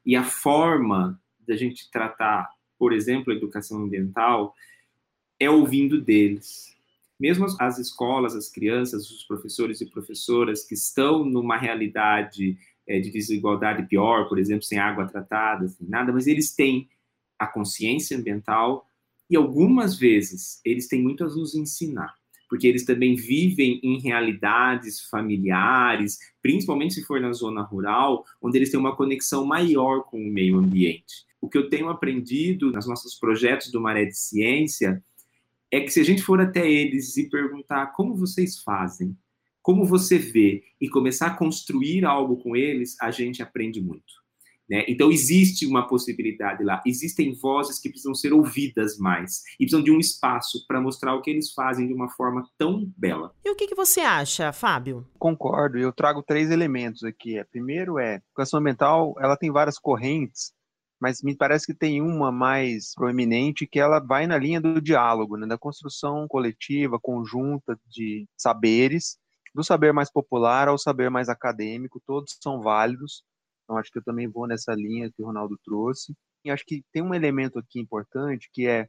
e 0.04 0.16
a 0.16 0.24
forma 0.24 1.20
da 1.46 1.54
gente 1.54 1.90
tratar, 1.90 2.48
por 2.78 2.92
exemplo, 2.92 3.32
a 3.32 3.36
educação 3.36 3.82
ambiental 3.82 4.54
é 5.38 5.50
ouvindo 5.50 6.00
deles. 6.00 6.74
Mesmo 7.18 7.46
as 7.58 7.78
escolas, 7.78 8.34
as 8.34 8.48
crianças, 8.48 9.10
os 9.10 9.24
professores 9.24 9.82
e 9.82 9.86
professoras 9.86 10.64
que 10.64 10.72
estão 10.72 11.22
numa 11.22 11.58
realidade 11.58 12.56
é, 12.90 12.98
de 12.98 13.10
desigualdade 13.10 13.86
pior, 13.86 14.28
por 14.28 14.38
exemplo, 14.38 14.64
sem 14.64 14.78
água 14.78 15.06
tratada, 15.06 15.68
sem 15.68 15.88
nada, 15.88 16.12
mas 16.12 16.26
eles 16.26 16.54
têm 16.54 16.88
a 17.38 17.46
consciência 17.46 18.18
ambiental 18.18 18.84
e 19.30 19.36
algumas 19.36 19.96
vezes 19.96 20.60
eles 20.64 20.88
têm 20.88 21.00
muito 21.00 21.24
a 21.24 21.28
nos 21.28 21.54
ensinar 21.54 22.12
porque 22.48 22.66
eles 22.66 22.84
também 22.84 23.14
vivem 23.14 23.78
em 23.80 24.00
realidades 24.00 25.02
familiares, 25.02 26.18
principalmente 26.42 26.94
se 26.94 27.04
for 27.04 27.20
na 27.20 27.32
zona 27.32 27.62
rural, 27.62 28.24
onde 28.42 28.58
eles 28.58 28.72
têm 28.72 28.80
uma 28.80 28.96
conexão 28.96 29.46
maior 29.46 30.02
com 30.02 30.20
o 30.20 30.32
meio 30.32 30.58
ambiente. 30.58 31.24
O 31.40 31.48
que 31.48 31.56
eu 31.56 31.70
tenho 31.70 31.88
aprendido 31.88 32.72
nos 32.72 32.88
nossos 32.88 33.14
projetos 33.14 33.70
do 33.70 33.80
Maré 33.80 34.04
de 34.04 34.18
Ciência 34.18 35.00
é 35.70 35.78
que 35.78 35.90
se 35.90 36.00
a 36.00 36.04
gente 36.04 36.22
for 36.22 36.40
até 36.40 36.68
eles 36.68 37.16
e 37.16 37.30
perguntar 37.30 37.92
como 37.92 38.16
vocês 38.16 38.58
fazem, 38.58 39.16
como 39.62 39.84
você 39.84 40.18
vê, 40.18 40.62
e 40.80 40.88
começar 40.88 41.26
a 41.28 41.36
construir 41.36 42.04
algo 42.04 42.36
com 42.36 42.56
eles, 42.56 42.96
a 43.00 43.10
gente 43.10 43.42
aprende 43.42 43.80
muito. 43.80 44.20
Né? 44.70 44.84
Então, 44.86 45.10
existe 45.10 45.66
uma 45.66 45.88
possibilidade 45.88 46.62
lá. 46.62 46.80
Existem 46.86 47.34
vozes 47.34 47.80
que 47.80 47.88
precisam 47.88 48.14
ser 48.14 48.32
ouvidas 48.32 48.96
mais 48.98 49.42
e 49.54 49.64
precisam 49.64 49.82
de 49.82 49.90
um 49.90 49.98
espaço 49.98 50.64
para 50.68 50.80
mostrar 50.80 51.14
o 51.16 51.20
que 51.20 51.30
eles 51.30 51.52
fazem 51.52 51.88
de 51.88 51.92
uma 51.92 52.08
forma 52.08 52.48
tão 52.56 52.88
bela. 52.96 53.34
E 53.44 53.50
o 53.50 53.56
que, 53.56 53.66
que 53.66 53.74
você 53.74 54.00
acha, 54.00 54.52
Fábio? 54.52 55.04
Concordo. 55.18 55.76
Eu 55.76 55.92
trago 55.92 56.22
três 56.22 56.52
elementos 56.52 57.02
aqui. 57.02 57.42
Primeiro 57.50 57.98
é, 57.98 58.14
a 58.14 58.22
educação 58.28 58.60
ambiental 58.60 59.16
ela 59.18 59.36
tem 59.36 59.50
várias 59.50 59.76
correntes, 59.76 60.52
mas 61.00 61.20
me 61.20 61.34
parece 61.34 61.66
que 61.66 61.74
tem 61.74 62.00
uma 62.00 62.30
mais 62.30 62.94
proeminente 62.94 63.66
que 63.66 63.80
ela 63.80 63.98
vai 63.98 64.28
na 64.28 64.38
linha 64.38 64.60
do 64.60 64.80
diálogo, 64.80 65.36
né? 65.36 65.48
da 65.48 65.58
construção 65.58 66.28
coletiva, 66.28 67.00
conjunta 67.02 67.76
de 67.88 68.24
saberes, 68.36 69.18
do 69.54 69.64
saber 69.64 69.92
mais 69.92 70.10
popular 70.10 70.68
ao 70.68 70.78
saber 70.78 71.10
mais 71.10 71.28
acadêmico, 71.28 72.00
todos 72.06 72.36
são 72.40 72.60
válidos 72.60 73.24
então, 73.70 73.78
acho 73.78 73.92
que 73.92 73.98
eu 73.98 74.02
também 74.02 74.26
vou 74.26 74.48
nessa 74.48 74.74
linha 74.74 75.12
que 75.12 75.22
o 75.22 75.26
Ronaldo 75.26 75.56
trouxe. 75.64 76.12
E 76.44 76.50
acho 76.50 76.64
que 76.66 76.82
tem 76.92 77.02
um 77.02 77.14
elemento 77.14 77.56
aqui 77.56 77.78
importante 77.78 78.50
que 78.52 78.66
é 78.66 78.88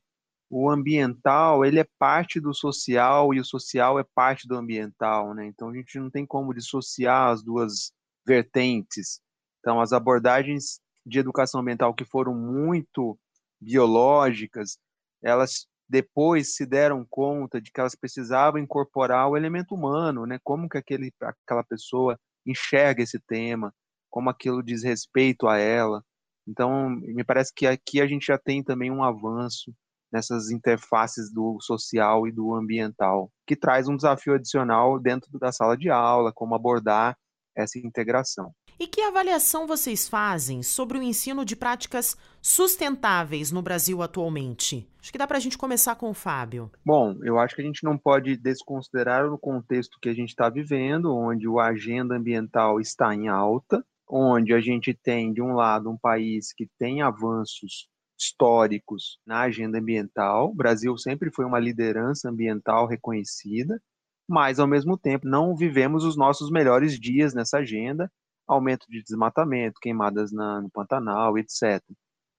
o 0.49 0.71
ambiental, 0.71 1.63
ele 1.63 1.79
é 1.79 1.85
parte 1.99 2.39
do 2.39 2.51
social 2.51 3.31
e 3.31 3.39
o 3.39 3.45
social 3.45 3.99
é 3.99 4.03
parte 4.15 4.47
do 4.47 4.55
ambiental, 4.55 5.35
né? 5.35 5.45
Então 5.45 5.69
a 5.69 5.75
gente 5.75 5.99
não 5.99 6.09
tem 6.09 6.25
como 6.25 6.53
dissociar 6.53 7.29
as 7.29 7.43
duas 7.43 7.93
vertentes. 8.25 9.21
Então 9.59 9.79
as 9.79 9.93
abordagens 9.93 10.81
de 11.05 11.19
educação 11.19 11.61
ambiental 11.61 11.93
que 11.93 12.03
foram 12.03 12.33
muito 12.33 13.17
biológicas, 13.61 14.79
elas 15.21 15.67
depois 15.91 16.55
se 16.55 16.65
deram 16.65 17.05
conta 17.09 17.59
de 17.61 17.69
que 17.69 17.79
elas 17.81 17.95
precisavam 17.95 18.61
incorporar 18.61 19.27
o 19.27 19.35
elemento 19.35 19.75
humano, 19.75 20.25
né? 20.25 20.39
Como 20.41 20.69
que 20.69 20.77
aquele, 20.77 21.11
aquela 21.21 21.65
pessoa 21.65 22.17
enxerga 22.45 23.03
esse 23.03 23.19
tema, 23.19 23.73
como 24.09 24.29
aquilo 24.29 24.63
diz 24.63 24.83
respeito 24.83 25.49
a 25.49 25.57
ela. 25.57 26.01
Então, 26.47 26.89
me 26.89 27.25
parece 27.25 27.53
que 27.53 27.67
aqui 27.67 27.99
a 27.99 28.07
gente 28.07 28.27
já 28.27 28.37
tem 28.37 28.63
também 28.63 28.89
um 28.89 29.03
avanço 29.03 29.73
nessas 30.11 30.49
interfaces 30.49 31.29
do 31.29 31.57
social 31.59 32.25
e 32.25 32.31
do 32.31 32.55
ambiental, 32.55 33.29
que 33.45 33.55
traz 33.55 33.89
um 33.89 33.95
desafio 33.97 34.35
adicional 34.35 34.97
dentro 34.97 35.37
da 35.39 35.51
sala 35.51 35.77
de 35.77 35.89
aula, 35.89 36.31
como 36.33 36.55
abordar 36.55 37.17
essa 37.53 37.77
integração. 37.77 38.53
E 38.81 38.87
que 38.87 38.99
avaliação 38.99 39.67
vocês 39.67 40.09
fazem 40.09 40.63
sobre 40.63 40.97
o 40.97 41.03
ensino 41.03 41.45
de 41.45 41.55
práticas 41.55 42.17
sustentáveis 42.41 43.51
no 43.51 43.61
Brasil 43.61 44.01
atualmente? 44.01 44.89
Acho 44.99 45.11
que 45.11 45.19
dá 45.19 45.27
para 45.27 45.37
a 45.37 45.39
gente 45.39 45.55
começar 45.55 45.93
com 45.93 46.09
o 46.09 46.15
Fábio. 46.15 46.71
Bom, 46.83 47.15
eu 47.21 47.37
acho 47.37 47.55
que 47.55 47.61
a 47.61 47.63
gente 47.63 47.83
não 47.83 47.95
pode 47.95 48.35
desconsiderar 48.35 49.31
o 49.31 49.37
contexto 49.37 49.99
que 50.01 50.09
a 50.09 50.13
gente 50.15 50.29
está 50.29 50.49
vivendo, 50.49 51.15
onde 51.15 51.45
a 51.59 51.65
agenda 51.65 52.15
ambiental 52.15 52.79
está 52.79 53.13
em 53.13 53.27
alta, 53.27 53.85
onde 54.09 54.51
a 54.51 54.59
gente 54.59 54.95
tem, 54.95 55.31
de 55.31 55.43
um 55.43 55.53
lado, 55.53 55.87
um 55.87 55.97
país 55.99 56.51
que 56.51 56.67
tem 56.79 57.03
avanços 57.03 57.87
históricos 58.19 59.19
na 59.27 59.41
agenda 59.41 59.77
ambiental. 59.77 60.49
O 60.49 60.55
Brasil 60.55 60.97
sempre 60.97 61.29
foi 61.31 61.45
uma 61.45 61.59
liderança 61.59 62.31
ambiental 62.31 62.87
reconhecida, 62.87 63.79
mas, 64.27 64.59
ao 64.59 64.65
mesmo 64.65 64.97
tempo, 64.97 65.27
não 65.27 65.55
vivemos 65.55 66.03
os 66.03 66.17
nossos 66.17 66.49
melhores 66.49 66.99
dias 66.99 67.35
nessa 67.35 67.59
agenda 67.59 68.11
aumento 68.53 68.85
de 68.89 69.01
desmatamento, 69.01 69.79
queimadas 69.81 70.31
na, 70.31 70.61
no 70.61 70.69
Pantanal, 70.69 71.37
etc. 71.37 71.81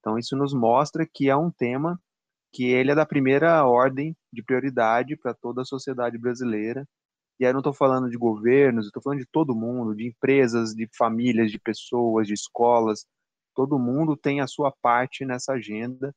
Então, 0.01 0.19
isso 0.19 0.37
nos 0.37 0.53
mostra 0.53 1.07
que 1.07 1.29
é 1.31 1.37
um 1.37 1.51
tema 1.51 2.01
que 2.53 2.65
ele 2.65 2.91
é 2.91 2.95
da 2.95 3.07
primeira 3.07 3.65
ordem 3.65 4.17
de 4.33 4.43
prioridade 4.43 5.17
para 5.17 5.33
toda 5.33 5.63
a 5.63 5.65
sociedade 5.65 6.19
brasileira 6.19 6.87
e 7.43 7.45
aí 7.45 7.53
não 7.53 7.59
estou 7.59 7.73
falando 7.73 8.09
de 8.09 8.17
governos, 8.17 8.87
estou 8.87 9.03
falando 9.03 9.19
de 9.19 9.27
todo 9.27 9.53
mundo, 9.53 9.97
de 9.97 10.07
empresas, 10.07 10.75
de 10.75 10.89
famílias, 10.97 11.51
de 11.51 11.59
pessoas, 11.59 12.29
de 12.29 12.35
escolas. 12.35 13.05
Todo 13.53 13.81
mundo 13.81 14.17
tem 14.17 14.41
a 14.41 14.47
sua 14.47 14.71
parte 14.71 15.25
nessa 15.25 15.55
agenda. 15.55 16.15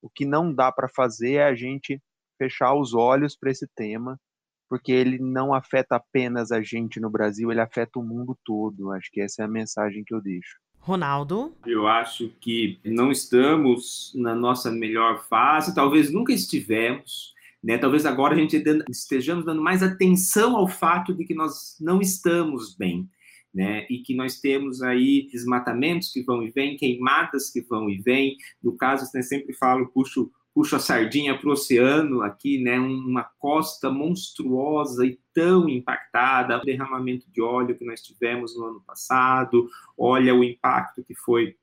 O 0.00 0.08
que 0.08 0.24
não 0.24 0.54
dá 0.54 0.70
para 0.70 0.88
fazer 0.88 1.34
é 1.34 1.44
a 1.44 1.54
gente 1.54 2.00
fechar 2.38 2.74
os 2.74 2.94
olhos 2.94 3.36
para 3.36 3.50
esse 3.50 3.66
tema, 3.74 4.20
porque 4.68 4.92
ele 4.92 5.18
não 5.18 5.54
afeta 5.54 5.96
apenas 5.96 6.52
a 6.52 6.60
gente 6.60 7.00
no 7.00 7.10
Brasil, 7.10 7.50
ele 7.50 7.60
afeta 7.60 7.98
o 7.98 8.02
mundo 8.02 8.36
todo. 8.44 8.92
Acho 8.92 9.10
que 9.10 9.20
essa 9.20 9.42
é 9.42 9.44
a 9.44 9.48
mensagem 9.48 10.04
que 10.04 10.14
eu 10.14 10.20
deixo. 10.20 10.58
Ronaldo? 10.78 11.54
Eu 11.66 11.86
acho 11.86 12.30
que 12.40 12.78
não 12.84 13.10
estamos 13.10 14.12
na 14.14 14.34
nossa 14.34 14.70
melhor 14.70 15.26
fase, 15.28 15.74
talvez 15.74 16.12
nunca 16.12 16.32
estivemos. 16.32 17.34
Né? 17.62 17.76
Talvez 17.76 18.06
agora 18.06 18.34
a 18.34 18.38
gente 18.38 18.62
estejamos 18.88 19.44
dando 19.44 19.60
mais 19.60 19.82
atenção 19.82 20.56
ao 20.56 20.68
fato 20.68 21.12
de 21.12 21.24
que 21.24 21.34
nós 21.34 21.76
não 21.80 22.00
estamos 22.00 22.74
bem. 22.76 23.08
Né? 23.52 23.86
E 23.90 23.98
que 23.98 24.14
nós 24.14 24.40
temos 24.40 24.82
aí 24.82 25.28
desmatamentos 25.32 26.12
que 26.12 26.22
vão 26.22 26.42
e 26.42 26.50
vêm, 26.50 26.76
queimadas 26.76 27.50
que 27.50 27.60
vão 27.62 27.90
e 27.90 27.98
vêm. 27.98 28.36
No 28.62 28.76
caso, 28.76 29.04
eu 29.14 29.22
sempre 29.22 29.52
falo, 29.54 29.88
puxo, 29.88 30.30
puxo 30.58 30.74
a 30.74 30.80
sardinha 30.80 31.38
para 31.38 31.48
o 31.48 31.52
oceano 31.52 32.20
aqui, 32.20 32.58
né? 32.58 32.80
Uma 32.80 33.22
costa 33.22 33.92
monstruosa 33.92 35.06
e 35.06 35.16
tão 35.32 35.68
impactada, 35.68 36.58
o 36.58 36.64
derramamento 36.64 37.30
de 37.30 37.40
óleo 37.40 37.78
que 37.78 37.84
nós 37.84 38.02
tivemos 38.02 38.56
no 38.56 38.64
ano 38.64 38.82
passado, 38.84 39.70
olha 39.96 40.34
o 40.34 40.42
impacto 40.42 41.04
que 41.04 41.14
foi 41.14 41.54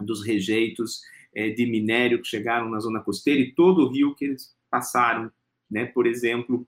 dos 0.00 0.24
rejeitos 0.24 1.02
é, 1.34 1.50
de 1.50 1.66
minério 1.66 2.22
que 2.22 2.28
chegaram 2.28 2.70
na 2.70 2.80
zona 2.80 3.00
costeira 3.00 3.42
e 3.42 3.52
todo 3.52 3.82
o 3.82 3.92
rio 3.92 4.14
que 4.14 4.24
eles 4.24 4.56
passaram, 4.70 5.30
né? 5.70 5.84
Por 5.84 6.06
exemplo, 6.06 6.66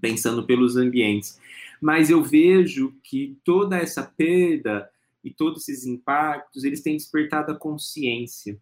pensando 0.00 0.46
pelos 0.46 0.78
ambientes. 0.78 1.38
Mas 1.78 2.08
eu 2.08 2.24
vejo 2.24 2.94
que 3.04 3.38
toda 3.44 3.76
essa 3.76 4.02
perda 4.02 4.88
e 5.22 5.30
todos 5.30 5.68
esses 5.68 5.84
impactos, 5.84 6.64
eles 6.64 6.80
têm 6.80 6.96
despertado 6.96 7.52
a 7.52 7.54
consciência. 7.54 8.58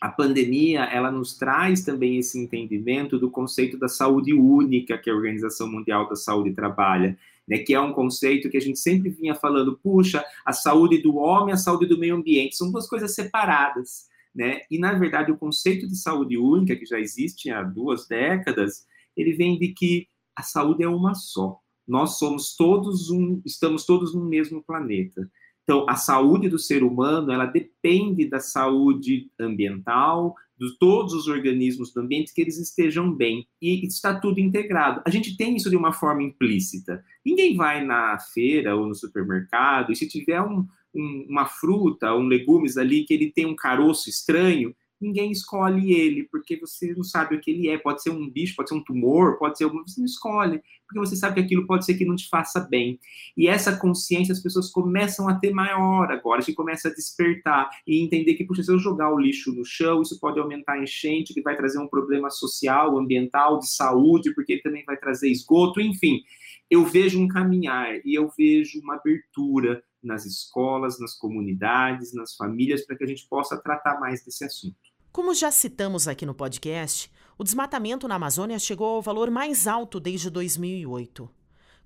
A 0.00 0.08
pandemia, 0.08 0.84
ela 0.84 1.10
nos 1.10 1.36
traz 1.36 1.82
também 1.82 2.18
esse 2.18 2.38
entendimento 2.38 3.18
do 3.18 3.30
conceito 3.30 3.78
da 3.78 3.88
saúde 3.88 4.34
única 4.34 4.98
que 4.98 5.08
a 5.08 5.14
Organização 5.14 5.70
Mundial 5.70 6.08
da 6.08 6.16
Saúde 6.16 6.52
trabalha, 6.52 7.16
né, 7.46 7.58
que 7.58 7.74
é 7.74 7.80
um 7.80 7.92
conceito 7.92 8.50
que 8.50 8.56
a 8.56 8.60
gente 8.60 8.78
sempre 8.78 9.08
vinha 9.08 9.34
falando, 9.34 9.78
puxa, 9.82 10.24
a 10.44 10.52
saúde 10.52 10.98
do 10.98 11.16
homem, 11.16 11.54
a 11.54 11.58
saúde 11.58 11.86
do 11.86 11.98
meio 11.98 12.16
ambiente, 12.16 12.56
são 12.56 12.70
duas 12.70 12.86
coisas 12.86 13.14
separadas. 13.14 14.08
Né? 14.34 14.62
E, 14.70 14.78
na 14.78 14.92
verdade, 14.94 15.30
o 15.30 15.38
conceito 15.38 15.86
de 15.86 15.96
saúde 15.96 16.36
única, 16.36 16.74
que 16.74 16.84
já 16.84 16.98
existe 16.98 17.50
há 17.50 17.62
duas 17.62 18.08
décadas, 18.08 18.86
ele 19.16 19.32
vem 19.32 19.58
de 19.58 19.68
que 19.68 20.08
a 20.34 20.42
saúde 20.42 20.82
é 20.82 20.88
uma 20.88 21.14
só. 21.14 21.60
Nós 21.86 22.18
somos 22.18 22.56
todos 22.56 23.10
um, 23.10 23.40
estamos 23.44 23.84
todos 23.84 24.14
no 24.14 24.24
mesmo 24.24 24.62
planeta. 24.62 25.30
Então, 25.64 25.86
a 25.88 25.96
saúde 25.96 26.48
do 26.48 26.58
ser 26.58 26.82
humano, 26.82 27.32
ela 27.32 27.46
depende 27.46 28.28
da 28.28 28.38
saúde 28.38 29.30
ambiental, 29.40 30.34
de 30.58 30.78
todos 30.78 31.12
os 31.14 31.26
organismos 31.26 31.92
do 31.92 32.00
ambiente, 32.00 32.32
que 32.32 32.40
eles 32.40 32.58
estejam 32.58 33.12
bem. 33.12 33.46
E 33.60 33.84
está 33.86 34.18
tudo 34.18 34.38
integrado. 34.38 35.02
A 35.04 35.10
gente 35.10 35.36
tem 35.36 35.56
isso 35.56 35.70
de 35.70 35.76
uma 35.76 35.92
forma 35.92 36.22
implícita. 36.22 37.02
Ninguém 37.24 37.56
vai 37.56 37.84
na 37.84 38.18
feira 38.18 38.76
ou 38.76 38.86
no 38.86 38.94
supermercado 38.94 39.90
e 39.90 39.96
se 39.96 40.06
tiver 40.06 40.40
um, 40.40 40.66
um, 40.94 41.26
uma 41.28 41.46
fruta, 41.46 42.14
um 42.14 42.26
legumes 42.26 42.76
ali 42.76 43.04
que 43.04 43.14
ele 43.14 43.32
tem 43.32 43.46
um 43.46 43.56
caroço 43.56 44.08
estranho, 44.08 44.74
ninguém 45.04 45.30
escolhe 45.30 45.92
ele, 45.92 46.24
porque 46.24 46.56
você 46.56 46.94
não 46.94 47.04
sabe 47.04 47.36
o 47.36 47.40
que 47.40 47.50
ele 47.50 47.68
é. 47.68 47.78
Pode 47.78 48.02
ser 48.02 48.10
um 48.10 48.28
bicho, 48.28 48.56
pode 48.56 48.70
ser 48.70 48.74
um 48.74 48.82
tumor, 48.82 49.38
pode 49.38 49.58
ser 49.58 49.64
alguma. 49.64 49.86
Você 49.86 50.00
não 50.00 50.06
escolhe, 50.06 50.62
porque 50.86 50.98
você 50.98 51.14
sabe 51.14 51.34
que 51.34 51.40
aquilo 51.40 51.66
pode 51.66 51.84
ser 51.84 51.94
que 51.94 52.04
não 52.04 52.16
te 52.16 52.28
faça 52.28 52.60
bem. 52.60 52.98
E 53.36 53.46
essa 53.46 53.76
consciência 53.76 54.32
as 54.32 54.40
pessoas 54.40 54.70
começam 54.70 55.28
a 55.28 55.34
ter 55.34 55.52
maior 55.52 56.10
agora, 56.10 56.38
a 56.38 56.42
gente 56.42 56.54
começa 56.54 56.88
a 56.88 56.94
despertar 56.94 57.68
e 57.86 58.02
entender 58.02 58.34
que, 58.34 58.44
puxa, 58.44 58.62
se 58.62 58.72
eu 58.72 58.78
jogar 58.78 59.12
o 59.12 59.18
lixo 59.18 59.52
no 59.52 59.64
chão, 59.64 60.02
isso 60.02 60.18
pode 60.18 60.40
aumentar 60.40 60.74
a 60.74 60.82
enchente, 60.82 61.34
que 61.34 61.42
vai 61.42 61.56
trazer 61.56 61.78
um 61.78 61.88
problema 61.88 62.30
social, 62.30 62.98
ambiental, 62.98 63.58
de 63.58 63.68
saúde, 63.68 64.34
porque 64.34 64.54
ele 64.54 64.62
também 64.62 64.84
vai 64.84 64.96
trazer 64.96 65.30
esgoto, 65.30 65.80
enfim. 65.80 66.22
Eu 66.70 66.84
vejo 66.84 67.20
um 67.20 67.28
caminhar 67.28 68.00
e 68.04 68.14
eu 68.14 68.30
vejo 68.36 68.80
uma 68.80 68.94
abertura 68.94 69.82
nas 70.02 70.26
escolas, 70.26 71.00
nas 71.00 71.14
comunidades, 71.14 72.12
nas 72.12 72.36
famílias, 72.36 72.84
para 72.84 72.96
que 72.96 73.04
a 73.04 73.06
gente 73.06 73.26
possa 73.26 73.56
tratar 73.56 73.98
mais 73.98 74.24
desse 74.24 74.44
assunto. 74.44 74.76
Como 75.14 75.32
já 75.32 75.48
citamos 75.52 76.08
aqui 76.08 76.26
no 76.26 76.34
podcast, 76.34 77.08
o 77.38 77.44
desmatamento 77.44 78.08
na 78.08 78.16
Amazônia 78.16 78.58
chegou 78.58 78.96
ao 78.96 79.00
valor 79.00 79.30
mais 79.30 79.68
alto 79.68 80.00
desde 80.00 80.28
2008. 80.28 81.30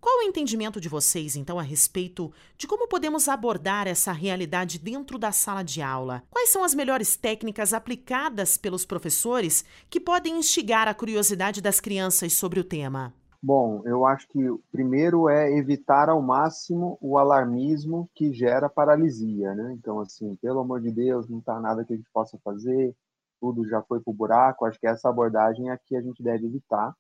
Qual 0.01 0.21
o 0.21 0.23
entendimento 0.23 0.81
de 0.81 0.89
vocês, 0.89 1.37
então, 1.37 1.59
a 1.59 1.63
respeito 1.63 2.33
de 2.57 2.67
como 2.67 2.89
podemos 2.89 3.29
abordar 3.29 3.87
essa 3.87 4.13
realidade 4.13 4.79
dentro 4.79 5.19
da 5.19 5.31
sala 5.31 5.63
de 5.63 5.83
aula? 5.83 6.23
Quais 6.31 6.49
são 6.49 6.65
as 6.65 6.75
melhores 6.75 7.17
técnicas 7.17 7.75
aplicadas 7.75 8.57
pelos 8.57 8.87
professores 8.87 9.63
que 9.91 10.01
podem 10.01 10.39
instigar 10.39 10.89
a 10.89 10.95
curiosidade 10.95 11.61
das 11.61 11.81
crianças 11.81 12.33
sobre 12.33 12.61
o 12.61 12.65
tema? 12.65 13.13
Bom, 13.43 13.83
eu 13.85 14.07
acho 14.07 14.27
que 14.29 14.49
o 14.49 14.59
primeiro 14.73 15.29
é 15.29 15.55
evitar 15.55 16.09
ao 16.09 16.23
máximo 16.23 16.97
o 16.99 17.19
alarmismo 17.19 18.09
que 18.15 18.33
gera 18.33 18.71
paralisia, 18.71 19.55
né? 19.55 19.77
Então, 19.79 20.01
assim, 20.01 20.35
pelo 20.37 20.61
amor 20.61 20.81
de 20.81 20.91
Deus, 20.91 21.29
não 21.29 21.41
está 21.41 21.61
nada 21.61 21.85
que 21.85 21.93
a 21.93 21.97
gente 21.97 22.09
possa 22.11 22.39
fazer, 22.43 22.97
tudo 23.41 23.67
já 23.69 23.83
foi 23.83 24.01
para 24.01 24.11
o 24.11 24.15
buraco. 24.15 24.65
Acho 24.65 24.79
que 24.79 24.87
essa 24.87 25.09
abordagem 25.09 25.71
é 25.71 25.79
que 25.87 25.97
a 25.97 26.03
gente 26.03 26.23
deve 26.23 26.47
evitar, 26.47 26.95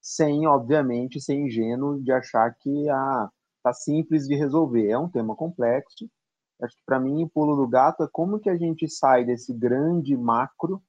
sem, 0.00 0.46
obviamente, 0.46 1.20
ser 1.20 1.34
ingênuo 1.34 2.02
de 2.02 2.12
achar 2.12 2.54
que 2.60 2.88
ah, 2.88 3.28
tá 3.62 3.72
simples 3.72 4.26
de 4.26 4.34
resolver. 4.34 4.88
É 4.88 4.98
um 4.98 5.08
tema 5.08 5.34
complexo. 5.34 6.08
Acho 6.62 6.76
que 6.76 6.82
para 6.86 7.00
mim 7.00 7.24
o 7.24 7.28
pulo 7.28 7.56
do 7.56 7.68
gato 7.68 8.02
é 8.04 8.08
como 8.10 8.38
que 8.38 8.48
a 8.48 8.56
gente 8.56 8.88
sai 8.88 9.24
desse 9.24 9.52
grande 9.52 10.16
macro 10.16 10.82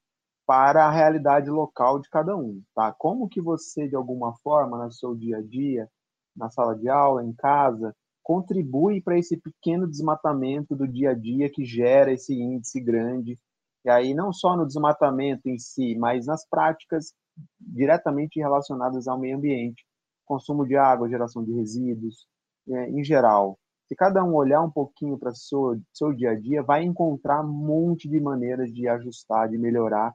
para 0.45 0.85
a 0.85 0.91
realidade 0.91 1.49
local 1.49 1.99
de 1.99 2.09
cada 2.09 2.35
um, 2.37 2.61
tá? 2.75 2.93
Como 2.93 3.27
que 3.27 3.41
você 3.41 3.87
de 3.87 3.95
alguma 3.95 4.35
forma 4.43 4.77
no 4.77 4.91
seu 4.91 5.15
dia 5.15 5.37
a 5.37 5.41
dia, 5.41 5.89
na 6.35 6.51
sala 6.51 6.75
de 6.75 6.87
aula, 6.87 7.23
em 7.23 7.33
casa, 7.33 7.95
contribui 8.21 9.01
para 9.01 9.17
esse 9.17 9.37
pequeno 9.37 9.87
desmatamento 9.87 10.75
do 10.75 10.87
dia 10.87 11.11
a 11.11 11.13
dia 11.13 11.49
que 11.49 11.65
gera 11.65 12.11
esse 12.11 12.33
índice 12.33 12.79
grande 12.79 13.39
e 13.85 13.89
aí 13.89 14.13
não 14.15 14.33
só 14.33 14.57
no 14.57 14.65
desmatamento 14.65 15.47
em 15.47 15.59
si, 15.59 15.95
mas 15.95 16.25
nas 16.25 16.45
práticas 16.47 17.13
diretamente 17.59 18.39
relacionadas 18.39 19.07
ao 19.07 19.19
meio 19.19 19.37
ambiente, 19.37 19.85
consumo 20.25 20.65
de 20.65 20.75
água, 20.75 21.07
geração 21.07 21.43
de 21.43 21.53
resíduos, 21.53 22.25
é, 22.67 22.89
em 22.89 23.03
geral. 23.03 23.59
Se 23.87 23.95
cada 23.95 24.23
um 24.23 24.33
olhar 24.33 24.63
um 24.63 24.71
pouquinho 24.71 25.19
para 25.19 25.29
o 25.29 25.35
seu, 25.35 25.79
seu 25.93 26.11
dia 26.11 26.31
a 26.31 26.35
dia, 26.39 26.63
vai 26.63 26.83
encontrar 26.83 27.43
um 27.43 27.51
monte 27.51 28.09
de 28.09 28.19
maneiras 28.19 28.73
de 28.73 28.87
ajustar, 28.87 29.47
de 29.47 29.57
melhorar 29.59 30.11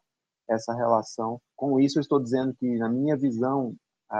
essa 0.49 0.75
relação. 0.75 1.41
Com 1.55 1.79
isso, 1.79 1.99
eu 1.99 2.01
estou 2.01 2.21
dizendo 2.21 2.53
que, 2.55 2.77
na 2.77 2.89
minha 2.89 3.17
visão, 3.17 3.77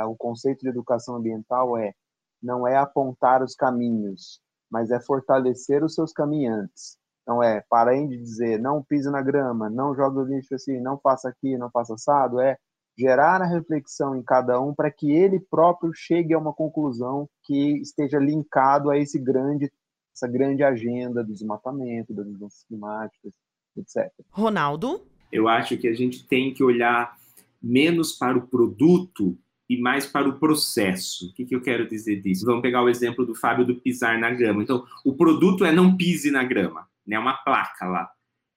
o 0.07 0.15
conceito 0.17 0.61
de 0.61 0.69
educação 0.69 1.17
ambiental 1.17 1.77
é 1.77 1.93
não 2.41 2.67
é 2.67 2.77
apontar 2.77 3.43
os 3.43 3.57
caminhos, 3.57 4.41
mas 4.71 4.93
é 4.93 5.01
fortalecer 5.01 5.83
os 5.83 5.95
seus 5.95 6.13
caminhantes. 6.13 6.97
Então 7.31 7.45
é, 7.45 7.63
parem 7.71 8.09
de 8.09 8.17
dizer 8.17 8.59
não 8.59 8.83
pise 8.83 9.09
na 9.09 9.23
grama, 9.23 9.71
não 9.71 9.95
jogue 9.95 10.19
o 10.19 10.25
lixo 10.25 10.53
assim, 10.53 10.81
não 10.81 10.99
faça 10.99 11.29
aqui, 11.29 11.57
não 11.57 11.71
faça 11.71 11.95
assado, 11.95 12.41
é 12.41 12.59
gerar 12.99 13.41
a 13.41 13.47
reflexão 13.47 14.17
em 14.17 14.23
cada 14.23 14.61
um 14.61 14.75
para 14.75 14.91
que 14.91 15.13
ele 15.13 15.39
próprio 15.39 15.93
chegue 15.95 16.35
a 16.35 16.39
uma 16.39 16.53
conclusão 16.53 17.29
que 17.45 17.81
esteja 17.81 18.19
linkado 18.19 18.91
a 18.91 18.99
esse 18.99 19.17
grande 19.17 19.71
essa 20.13 20.27
grande 20.27 20.65
agenda 20.65 21.23
do 21.23 21.33
desmatamento, 21.33 22.13
das 22.13 22.27
mudanças 22.27 22.65
climáticas, 22.65 23.33
etc. 23.77 24.13
Ronaldo? 24.33 25.01
Eu 25.31 25.47
acho 25.47 25.79
que 25.79 25.87
a 25.87 25.95
gente 25.95 26.27
tem 26.27 26.53
que 26.53 26.65
olhar 26.65 27.17
menos 27.63 28.11
para 28.11 28.37
o 28.37 28.49
produto 28.49 29.39
e 29.69 29.81
mais 29.81 30.05
para 30.05 30.29
o 30.29 30.37
processo. 30.41 31.29
O 31.29 31.33
que, 31.33 31.47
que 31.47 31.55
eu 31.55 31.63
quero 31.63 31.89
dizer 31.89 32.21
disso? 32.21 32.45
Vamos 32.45 32.61
pegar 32.61 32.83
o 32.83 32.89
exemplo 32.89 33.25
do 33.25 33.37
Fábio 33.37 33.65
do 33.65 33.77
pisar 33.77 34.19
na 34.19 34.33
grama. 34.33 34.65
Então, 34.65 34.85
o 35.05 35.15
produto 35.15 35.65
é 35.65 35.71
não 35.71 35.97
pise 35.97 36.33
na 36.33 36.43
grama 36.43 36.90
né, 37.07 37.19
uma 37.19 37.35
placa 37.35 37.87
lá. 37.87 38.11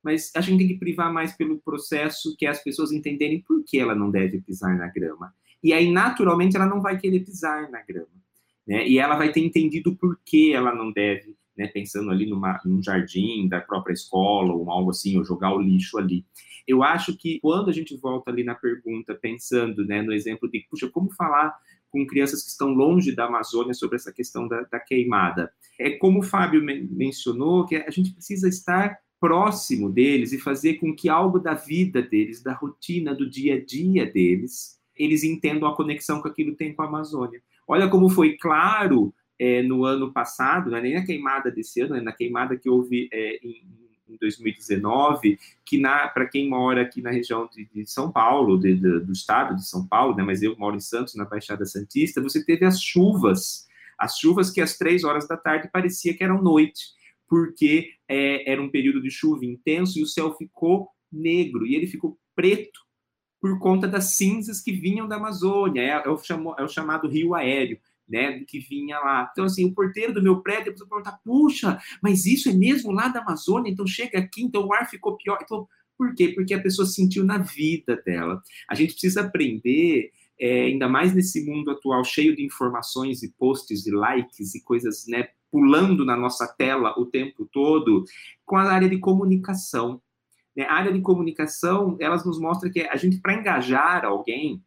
Mas 0.04 0.32
a 0.36 0.42
gente 0.42 0.60
tem 0.60 0.68
que 0.68 0.78
privar 0.78 1.12
mais 1.12 1.36
pelo 1.36 1.60
processo, 1.60 2.36
que 2.38 2.46
é 2.46 2.50
as 2.50 2.62
pessoas 2.62 2.92
entenderem 2.92 3.42
por 3.42 3.64
que 3.64 3.80
ela 3.80 3.96
não 3.96 4.12
deve 4.12 4.42
pisar 4.42 4.78
na 4.78 4.88
grama. 4.88 5.34
E 5.64 5.72
aí, 5.72 5.90
naturalmente, 5.90 6.58
ela 6.58 6.66
não 6.66 6.82
vai 6.82 7.00
querer 7.00 7.22
pisar 7.22 7.70
na 7.72 7.82
grama. 7.82 8.10
Né? 8.68 8.88
E 8.88 9.00
ela 9.00 9.16
vai 9.16 9.32
ter 9.32 9.40
entendido 9.40 9.96
por 9.96 10.20
que 10.26 10.54
ela 10.54 10.76
não 10.76 10.92
deve, 10.92 11.38
né, 11.58 11.68
pensando 11.68 12.12
ali 12.12 12.26
numa, 12.26 12.60
num 12.66 12.84
jardim 12.84 13.48
da 13.48 13.62
própria 13.62 13.94
escola 13.94 14.54
ou 14.54 14.70
algo 14.70 14.90
assim, 14.90 15.18
ou 15.18 15.24
jogar 15.24 15.54
o 15.54 15.62
lixo 15.62 15.98
ali. 15.98 16.26
Eu 16.68 16.84
acho 16.84 17.16
que 17.18 17.40
quando 17.40 17.70
a 17.70 17.74
gente 17.74 17.96
volta 17.98 18.30
ali 18.30 18.44
na 18.44 18.56
pergunta, 18.56 19.16
pensando 19.16 19.86
né, 19.86 20.02
no 20.02 20.14
exemplo 20.14 20.50
de, 20.50 20.66
puxa, 20.70 20.90
como 20.90 21.14
falar 21.14 21.56
com 21.94 22.08
crianças 22.08 22.42
que 22.42 22.50
estão 22.50 22.70
longe 22.70 23.16
da 23.16 23.26
Amazônia 23.26 23.76
sobre 23.76 23.98
essa 23.98 24.12
questão 24.12 24.48
da, 24.48 24.62
da 24.64 24.80
queimada. 24.80 25.54
É 25.80 25.92
como 25.92 26.20
o 26.20 26.24
Fábio 26.24 26.64
men 26.64 26.90
mencionou, 26.92 27.68
que 27.68 27.76
a 27.76 27.92
gente 27.92 28.12
precisa 28.12 28.50
estar 28.50 28.98
próximo 29.20 29.90
deles 29.90 30.34
e 30.34 30.40
fazer 30.40 30.74
com 30.80 30.94
que 30.94 31.08
algo 31.08 31.40
da 31.40 31.54
vida 31.54 32.02
deles, 32.02 32.42
da 32.42 32.54
rotina, 32.54 33.14
do 33.14 33.30
dia 33.30 33.56
a 33.56 33.64
dia 33.64 34.06
deles, 34.06 34.80
eles 34.98 35.24
entendam 35.24 35.70
a 35.70 35.76
conexão 35.76 36.22
que 36.22 36.28
aquilo 36.28 36.56
tem 36.56 36.74
com 36.74 36.82
a 36.82 36.88
Amazônia. 36.88 37.42
Olha 37.68 37.88
como 37.88 38.10
foi 38.10 38.38
claro 38.38 39.14
é, 39.40 39.62
no 39.62 39.86
ano 39.86 40.12
passado, 40.12 40.72
não 40.72 40.78
é 40.78 40.82
nem 40.82 40.96
na 40.96 41.06
queimada 41.06 41.52
desse 41.52 41.80
ano, 41.82 41.96
é 41.96 42.02
na 42.02 42.12
queimada 42.12 42.58
que 42.58 42.70
houve 42.70 43.08
é, 43.14 43.40
em 43.44 43.83
em 44.08 44.18
2019, 44.18 45.40
que 45.66 45.80
para 45.80 46.28
quem 46.28 46.50
mora 46.50 46.82
aqui 46.82 47.02
na 47.02 47.12
região 47.12 47.48
de, 47.52 47.66
de 47.66 47.86
São 47.90 48.12
Paulo, 48.12 48.60
de, 48.60 48.76
de, 48.76 49.00
do 49.00 49.12
estado 49.12 49.56
de 49.56 49.68
São 49.68 49.88
Paulo, 49.88 50.16
né, 50.16 50.24
mas 50.24 50.42
eu 50.42 50.58
moro 50.58 50.76
em 50.76 50.82
Santos, 50.82 51.16
na 51.16 51.26
Baixada 51.26 51.66
Santista, 51.66 52.22
você 52.22 52.44
teve 52.44 52.66
as 52.66 52.82
chuvas, 52.82 53.68
as 53.98 54.18
chuvas 54.18 54.50
que 54.52 54.62
às 54.62 54.78
três 54.78 55.04
horas 55.04 55.28
da 55.28 55.38
tarde 55.38 55.70
parecia 55.72 56.14
que 56.14 56.24
eram 56.24 56.42
noite, 56.42 56.88
porque 57.28 57.92
é, 58.08 58.52
era 58.52 58.62
um 58.62 58.70
período 58.70 59.02
de 59.02 59.10
chuva 59.10 59.46
intenso 59.46 59.98
e 59.98 60.04
o 60.04 60.08
céu 60.08 60.36
ficou 60.36 60.90
negro, 61.12 61.66
e 61.66 61.76
ele 61.76 61.88
ficou 61.88 62.18
preto 62.36 62.82
por 63.40 63.60
conta 63.60 63.88
das 63.88 64.16
cinzas 64.16 64.62
que 64.62 64.72
vinham 64.72 65.08
da 65.08 65.18
Amazônia, 65.18 65.82
é, 65.82 65.90
é, 65.90 66.10
o, 66.10 66.18
chamo, 66.18 66.56
é 66.58 66.64
o 66.64 66.70
chamado 66.70 67.10
rio 67.10 67.36
aéreo 67.36 67.78
né, 68.08 68.40
que 68.48 68.60
vinha 68.60 69.00
lá. 69.00 69.30
Então, 69.32 69.46
assim, 69.46 69.66
o 69.66 69.74
porteiro 69.74 70.14
do 70.14 70.22
meu 70.22 70.42
prédio, 70.42 70.70
a 70.70 70.72
pessoa 70.72 70.90
pergunta, 70.90 71.20
puxa, 71.24 71.80
mas 72.02 72.26
isso 72.26 72.50
é 72.50 72.54
mesmo 72.54 72.92
lá 72.92 73.08
da 73.08 73.22
Amazônia? 73.22 73.72
Então 73.72 73.88
chega 73.88 74.20
aqui, 74.20 74.44
então 74.44 74.66
o 74.66 74.74
ar 74.74 74.90
ficou 74.90 75.18
pior. 75.18 75.40
Então, 75.42 75.68
por 75.98 76.14
quê? 76.16 76.30
Porque 76.30 76.54
a 76.54 76.62
pessoa 76.62 76.86
sentiu 76.86 77.24
na 77.24 77.38
vida 77.38 78.02
dela. 78.06 78.42
A 78.70 78.76
gente 78.76 78.94
precisa 78.94 79.22
aprender, 79.22 80.12
é, 80.40 80.66
ainda 80.66 80.88
mais 80.88 81.14
nesse 81.14 81.46
mundo 81.46 81.72
atual 81.72 82.04
cheio 82.04 82.36
de 82.36 82.44
informações 82.44 83.24
e 83.24 83.32
posts 83.32 83.86
e 83.86 83.92
likes 83.92 84.56
e 84.56 84.64
coisas, 84.64 85.06
né, 85.08 85.30
pulando 85.52 86.04
na 86.04 86.18
nossa 86.18 86.48
tela 86.48 86.94
o 86.98 87.06
tempo 87.06 87.48
todo, 87.52 88.04
com 88.46 88.58
a 88.58 88.64
área 88.64 88.90
de 88.90 88.98
comunicação. 88.98 90.02
Né? 90.56 90.66
A 90.66 90.74
área 90.74 90.92
de 90.92 91.02
comunicação, 91.02 91.96
elas 92.00 92.26
nos 92.26 92.40
mostra 92.40 92.70
que 92.70 92.82
a 92.82 92.96
gente, 92.96 93.22
para 93.22 93.36
engajar 93.36 94.04
alguém, 94.04 94.64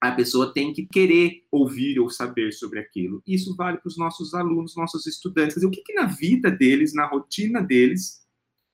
a 0.00 0.12
pessoa 0.12 0.52
tem 0.52 0.72
que 0.72 0.86
querer 0.86 1.44
ouvir 1.50 1.98
ou 1.98 2.10
saber 2.10 2.52
sobre 2.52 2.78
aquilo. 2.78 3.22
Isso 3.26 3.56
vale 3.56 3.78
para 3.78 3.88
os 3.88 3.96
nossos 3.96 4.34
alunos, 4.34 4.76
nossos 4.76 5.06
estudantes. 5.06 5.62
O 5.62 5.70
que, 5.70 5.82
que 5.82 5.94
na 5.94 6.06
vida 6.06 6.50
deles, 6.50 6.92
na 6.94 7.06
rotina 7.06 7.62
deles, 7.62 8.20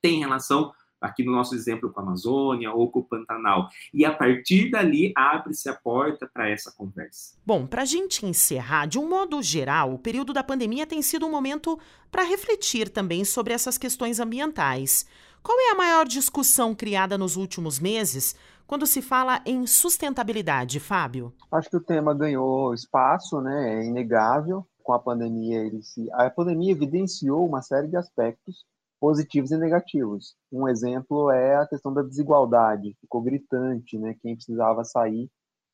tem 0.01 0.19
relação 0.19 0.73
aqui 1.03 1.25
no 1.25 1.33
nosso 1.33 1.55
exemplo 1.55 1.93
com 1.93 2.01
a 2.01 2.03
Amazônia 2.03 2.73
ou 2.73 2.91
com 2.91 3.01
o 3.01 3.05
Pantanal. 3.05 3.69
E 3.93 4.05
a 4.05 4.15
partir 4.15 4.71
dali 4.71 5.13
abre-se 5.17 5.69
a 5.69 5.75
porta 5.75 6.31
para 6.33 6.49
essa 6.49 6.73
conversa. 6.73 7.37
Bom, 7.45 7.67
para 7.67 7.83
a 7.83 7.85
gente 7.85 8.25
encerrar, 8.25 8.87
de 8.87 8.99
um 8.99 9.09
modo 9.09 9.43
geral, 9.43 9.93
o 9.93 9.99
período 9.99 10.33
da 10.33 10.45
pandemia 10.45 10.87
tem 10.87 11.03
sido 11.03 11.27
um 11.27 11.31
momento 11.31 11.79
para 12.11 12.23
refletir 12.23 12.89
também 12.89 13.25
sobre 13.25 13.53
essas 13.53 13.77
questões 13.77 14.21
ambientais. 14.21 15.05
Qual 15.43 15.59
é 15.59 15.73
a 15.73 15.75
maior 15.75 16.07
discussão 16.07 16.73
criada 16.73 17.19
nos 17.19 17.37
últimos 17.37 17.81
meses 17.81 18.37
quando 18.65 18.87
se 18.87 19.03
fala 19.03 19.43
em 19.45 19.67
sustentabilidade, 19.67 20.79
Fábio? 20.79 21.33
Acho 21.51 21.69
que 21.69 21.77
o 21.77 21.83
tema 21.83 22.15
ganhou 22.15 22.73
espaço, 22.73 23.41
né? 23.41 23.81
É 23.81 23.85
inegável. 23.85 24.65
com 24.85 24.93
a 24.93 25.01
pandemia, 25.01 25.59
ele 25.59 25.83
se, 25.83 26.09
a 26.13 26.31
pandemia 26.31 26.71
evidenciou 26.71 27.47
uma 27.47 27.61
série 27.61 27.89
de 27.89 27.97
aspectos 27.97 28.65
positivos 29.01 29.51
e 29.51 29.59
negativos. 29.59 30.37
Um 30.51 30.69
exemplo 30.69 31.29
é 31.31 31.57
a 31.57 31.67
questão 31.67 31.93
da 31.93 32.03
desigualdade, 32.03 32.97
ficou 33.01 33.21
gritante, 33.21 33.99
né? 33.99 34.15
Quem 34.23 34.37
precisava 34.37 34.85
sair 34.85 35.29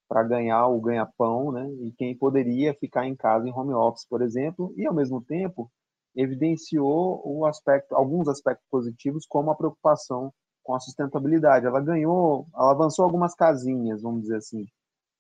para 0.09 0.22
ganhar 0.22 0.66
o 0.68 0.81
ganha-pão, 0.81 1.52
né? 1.52 1.70
E 1.83 1.92
quem 1.92 2.16
poderia 2.16 2.72
ficar 2.72 3.07
em 3.07 3.14
casa 3.14 3.46
em 3.46 3.52
home 3.52 3.74
office, 3.74 4.07
por 4.09 4.22
exemplo, 4.22 4.72
e 4.78 4.87
ao 4.87 4.94
mesmo 4.94 5.20
tempo 5.20 5.70
evidenciou 6.18 7.22
o 7.24 7.46
aspecto, 7.46 7.94
alguns 7.94 8.26
aspectos 8.26 8.66
positivos, 8.68 9.24
como 9.24 9.52
a 9.52 9.54
preocupação 9.54 10.33
com 10.64 10.74
a 10.74 10.81
sustentabilidade. 10.81 11.64
Ela 11.64 11.81
ganhou, 11.81 12.48
ela 12.54 12.72
avançou 12.72 13.04
algumas 13.04 13.35
casinhas, 13.35 14.02
vamos 14.02 14.22
dizer 14.22 14.38
assim. 14.38 14.66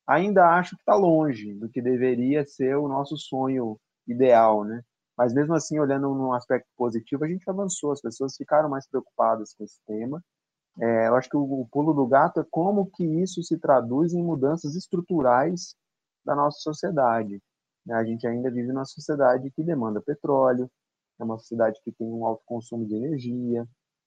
Ainda 0.06 0.48
acho 0.56 0.74
que 0.74 0.82
está 0.82 0.96
longe 0.96 1.54
do 1.54 1.68
que 1.68 1.80
deveria 1.80 2.44
ser 2.44 2.76
o 2.76 2.88
nosso 2.88 3.16
sonho 3.16 3.78
ideal, 4.08 4.64
né? 4.64 4.82
Mas 5.16 5.32
mesmo 5.32 5.54
assim, 5.54 5.78
olhando 5.78 6.12
num 6.14 6.32
aspecto 6.32 6.68
positivo, 6.76 7.24
a 7.24 7.28
gente 7.28 7.48
avançou, 7.48 7.92
as 7.92 8.00
pessoas 8.00 8.36
ficaram 8.36 8.68
mais 8.68 8.88
preocupadas 8.88 9.54
com 9.54 9.64
esse 9.64 9.78
tema. 9.86 10.22
É, 10.80 11.08
eu 11.08 11.14
acho 11.14 11.28
que 11.28 11.36
o, 11.36 11.42
o 11.42 11.68
pulo 11.70 11.92
do 11.92 12.06
gato 12.06 12.40
é 12.40 12.46
como 12.50 12.90
que 12.90 13.04
isso 13.04 13.42
se 13.42 13.56
traduz 13.58 14.14
em 14.14 14.22
mudanças 14.22 14.74
estruturais 14.74 15.74
da 16.24 16.34
nossa 16.34 16.58
sociedade. 16.60 17.40
Né? 17.86 17.94
A 17.94 18.04
gente 18.04 18.26
ainda 18.26 18.50
vive 18.50 18.68
numa 18.68 18.84
sociedade 18.84 19.50
que 19.50 19.62
demanda 19.62 20.00
petróleo, 20.00 20.70
é 21.18 21.24
uma 21.24 21.38
sociedade 21.38 21.80
que 21.82 21.92
tem 21.92 22.06
um 22.06 22.26
alto 22.26 22.42
consumo 22.46 22.86
de 22.86 22.94
energia, 22.94 23.66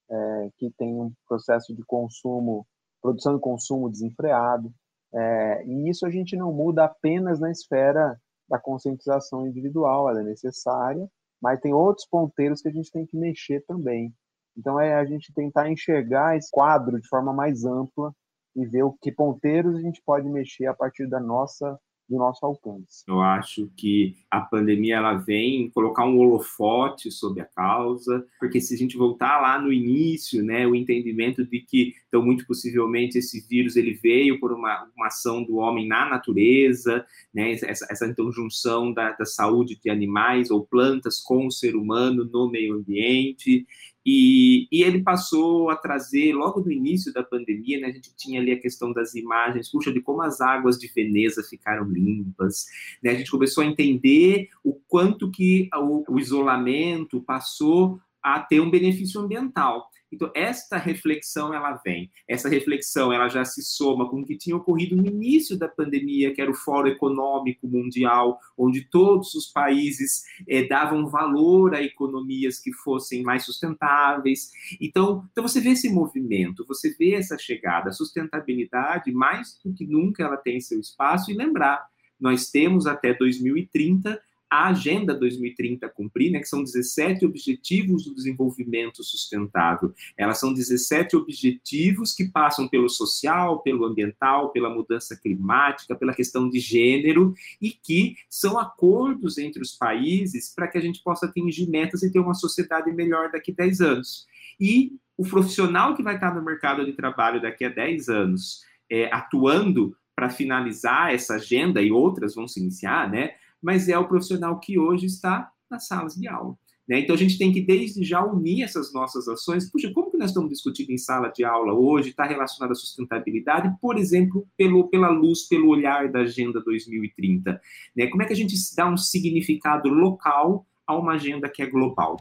é, 0.10 0.50
que 0.58 0.72
tem 0.72 0.94
um 0.94 1.12
processo 1.28 1.76
de 1.76 1.84
consumo, 1.84 2.66
produção 3.02 3.36
e 3.36 3.40
consumo 3.40 3.90
desenfreado. 3.90 4.72
É, 5.14 5.66
e 5.66 5.90
isso 5.90 6.06
a 6.06 6.10
gente 6.10 6.36
não 6.36 6.54
muda 6.54 6.86
apenas 6.86 7.40
na 7.40 7.52
esfera 7.52 8.20
da 8.50 8.60
conscientização 8.60 9.48
individual, 9.48 10.10
ela 10.10 10.22
é 10.22 10.24
necessária, 10.24 11.10
mas 11.42 11.60
tem 11.60 11.74
outros 11.74 12.06
ponteiros 12.06 12.62
que 12.62 12.68
a 12.68 12.72
gente 12.72 12.92
tem 12.92 13.06
que 13.06 13.18
mexer 13.18 13.64
também. 13.66 14.14
Então 14.58 14.80
é 14.80 14.96
a 14.96 15.06
gente 15.06 15.34
tentar 15.34 15.70
enxergar 15.70 16.38
esse 16.38 16.52
quadro 16.52 17.00
de 17.00 17.08
forma 17.08 17.34
mais 17.34 17.64
ampla 17.64 18.14
e 18.56 18.66
ver 18.66 18.84
o 18.84 18.94
que 19.02 19.12
ponteiros 19.12 19.78
a 19.78 19.82
gente 19.82 20.02
pode 20.06 20.30
mexer 20.30 20.66
a 20.66 20.74
partir 20.74 21.08
da 21.08 21.20
nossa 21.20 21.80
do 22.12 22.18
nosso 22.18 22.46
alcance. 22.46 23.04
Eu 23.08 23.22
acho 23.22 23.70
que 23.76 24.16
a 24.30 24.42
pandemia 24.42 24.98
ela 24.98 25.14
vem 25.14 25.70
colocar 25.70 26.06
um 26.06 26.20
holofote 26.20 27.10
sobre 27.10 27.42
a 27.42 27.46
causa, 27.46 28.26
porque 28.40 28.60
se 28.60 28.76
a 28.76 28.78
gente 28.78 28.98
voltar 28.98 29.42
lá 29.42 29.60
no 29.60 29.72
início, 29.72 30.44
né, 30.44 30.68
o 30.68 30.76
entendimento 30.76 31.46
de 31.46 31.62
que 31.62 31.94
então 32.08 32.24
muito 32.24 32.46
possivelmente 32.46 33.18
esse 33.18 33.48
vírus 33.48 33.78
ele 33.78 33.94
veio 33.94 34.40
por 34.40 34.52
uma, 34.52 34.88
uma 34.96 35.08
ação 35.08 35.42
do 35.44 35.56
homem 35.56 35.88
na 35.88 36.10
natureza, 36.10 37.06
né, 37.34 37.54
essa, 37.54 37.88
essa 37.90 38.06
então 38.06 38.32
junção 38.32 38.92
da, 38.92 39.14
da 39.14 39.26
saúde 39.26 39.80
de 39.82 39.90
animais 39.90 40.52
ou 40.52 40.66
plantas 40.66 41.22
com 41.22 41.48
o 41.48 41.52
ser 41.52 41.76
humano 41.76 42.26
no 42.26 42.50
meio 42.50 42.76
ambiente 42.76 43.66
e, 44.06 44.68
e, 44.72 44.84
ele 44.84 45.04
passou 45.04 45.70
a 45.70 45.76
trazer, 45.76 46.34
logo 46.34 46.62
no 46.62 46.72
início 46.72 47.14
da 47.14 47.24
pandemia, 47.24 47.80
né, 47.80 47.88
a 47.88 47.92
gente 47.92 48.16
tinha 48.16 48.42
ali 48.42 48.52
a 48.52 48.60
questão 48.60 48.92
das 48.92 49.14
imagens, 49.14 49.70
puxa, 49.70 49.92
de 49.92 50.02
como 50.02 50.22
as 50.24 50.42
águas 50.42 50.78
de 50.78 50.88
Veneza 50.88 51.44
ficaram 51.44 51.84
limpas, 51.84 52.66
né, 53.04 53.12
a 53.12 53.16
gente 53.16 53.30
começou 53.30 53.64
a 53.64 53.68
entender 53.68 54.50
o 54.64 54.74
quanto 54.88 55.30
que 55.30 55.70
o, 55.76 56.16
o 56.16 56.20
isolamento 56.20 57.22
passou 57.22 58.00
a 58.24 58.40
ter 58.40 58.60
um 58.60 58.72
benefício 58.72 59.22
ambiental. 59.22 59.91
Então, 60.12 60.32
esta 60.36 60.78
reflexão, 60.78 61.54
ela 61.54 61.80
vem. 61.84 62.12
Essa 62.28 62.50
reflexão, 62.50 63.14
ela 63.14 63.28
já 63.30 63.46
se 63.46 63.64
soma 63.64 64.10
com 64.10 64.22
o 64.22 64.26
que 64.26 64.38
tinha 64.38 64.56
ocorrido 64.56 64.96
no 64.96 65.06
início 65.06 65.58
da 65.58 65.68
pandemia, 65.68 66.34
que 66.34 66.42
era 66.42 66.52
o 66.52 66.56
Fórum 66.56 66.90
Econômico 66.90 67.68
Mundial, 67.68 68.40
onde 68.58 68.82
todos 68.82 69.34
os 69.36 69.48
países 69.48 70.24
eh, 70.48 70.68
davam 70.68 71.08
valor 71.08 71.76
a 71.76 71.82
economias 71.82 72.60
que 72.60 72.74
fossem 72.74 73.24
mais 73.24 73.46
sustentáveis. 73.46 74.52
Então, 74.80 75.28
então, 75.32 75.48
você 75.48 75.60
vê 75.60 75.70
esse 75.70 75.90
movimento, 75.90 76.66
você 76.68 76.94
vê 76.98 77.14
essa 77.14 77.38
chegada. 77.38 77.90
A 77.90 77.94
sustentabilidade, 77.94 79.12
mais 79.12 79.60
do 79.64 79.74
que 79.74 79.86
nunca, 79.86 80.24
ela 80.24 80.38
tem 80.38 80.60
seu 80.60 80.80
espaço. 80.80 81.32
E 81.32 81.34
lembrar, 81.34 81.86
nós 82.20 82.50
temos 82.50 82.86
até 82.86 83.14
2030 83.14 84.22
a 84.52 84.68
Agenda 84.68 85.14
2030 85.14 85.88
cumprir, 85.88 86.30
né, 86.30 86.40
que 86.40 86.46
são 86.46 86.62
17 86.62 87.26
Objetivos 87.26 88.04
do 88.04 88.14
Desenvolvimento 88.14 89.02
Sustentável. 89.02 89.94
Elas 90.18 90.42
são 90.42 90.54
17 90.54 91.16
objetivos 91.16 92.14
que 92.14 92.26
passam 92.26 92.68
pelo 92.68 92.90
social, 92.90 93.62
pelo 93.62 93.86
ambiental, 93.86 94.52
pela 94.52 94.70
mudança 94.70 95.16
climática, 95.16 95.96
pela 95.96 96.14
questão 96.14 96.50
de 96.50 96.60
gênero, 96.60 97.34
e 97.62 97.72
que 97.72 98.18
são 98.30 98.60
acordos 98.60 99.38
entre 99.38 99.62
os 99.62 99.72
países 99.72 100.54
para 100.54 100.68
que 100.68 100.78
a 100.78 100.82
gente 100.82 101.02
possa 101.02 101.28
atingir 101.28 101.70
metas 101.70 102.04
e 102.04 102.12
ter 102.12 102.20
uma 102.20 102.34
sociedade 102.34 102.92
melhor 102.92 103.32
daqui 103.32 103.52
a 103.52 103.64
10 103.64 103.80
anos. 103.80 104.28
E 104.60 104.98
o 105.16 105.24
profissional 105.24 105.96
que 105.96 106.04
vai 106.04 106.16
estar 106.16 106.36
no 106.36 106.44
mercado 106.44 106.86
de 106.86 106.92
trabalho 106.92 107.42
daqui 107.42 107.64
a 107.64 107.70
10 107.70 108.10
anos, 108.10 108.66
é, 108.90 109.06
atuando 109.14 109.96
para 110.14 110.30
finalizar 110.30 111.14
essa 111.14 111.36
agenda, 111.36 111.82
e 111.82 111.90
outras 111.90 112.36
vão 112.36 112.50
se 112.50 112.60
iniciar, 112.60 113.10
né? 113.10 113.36
Mas 113.62 113.88
é 113.90 113.98
o 113.98 114.08
profissional 114.08 114.60
que 114.60 114.80
hoje 114.80 115.06
está 115.06 115.52
nas 115.70 115.88
salas 115.88 116.16
de 116.16 116.28
aula. 116.28 116.58
Né? 116.88 117.00
Então 117.00 117.16
a 117.16 117.18
gente 117.18 117.38
tem 117.38 117.52
que 117.54 117.62
desde 117.62 118.04
já 118.04 118.22
unir 118.22 118.64
essas 118.64 118.94
nossas 118.94 119.28
ações. 119.28 119.72
Puxa, 119.72 119.92
como 119.94 120.12
que 120.12 120.18
nós 120.18 120.30
estamos 120.30 120.50
discutindo 120.50 120.90
em 120.90 120.98
sala 120.98 121.30
de 121.30 121.44
aula 121.44 121.74
hoje? 121.74 122.10
Está 122.10 122.26
relacionado 122.26 122.72
à 122.72 122.76
sustentabilidade, 122.76 123.74
por 123.82 123.98
exemplo, 123.98 124.46
pelo, 124.58 124.90
pela 124.90 125.10
luz, 125.10 125.48
pelo 125.48 125.70
olhar 125.70 126.12
da 126.12 126.20
Agenda 126.20 126.62
2030. 126.62 127.62
Né? 127.96 128.08
Como 128.08 128.24
é 128.24 128.26
que 128.26 128.34
a 128.34 128.36
gente 128.36 128.56
dá 128.76 128.90
um 128.90 128.98
significado 128.98 129.90
local 129.90 130.66
a 130.86 130.98
uma 130.98 131.14
agenda 131.14 131.48
que 131.48 131.62
é 131.62 131.66
global? 131.66 132.18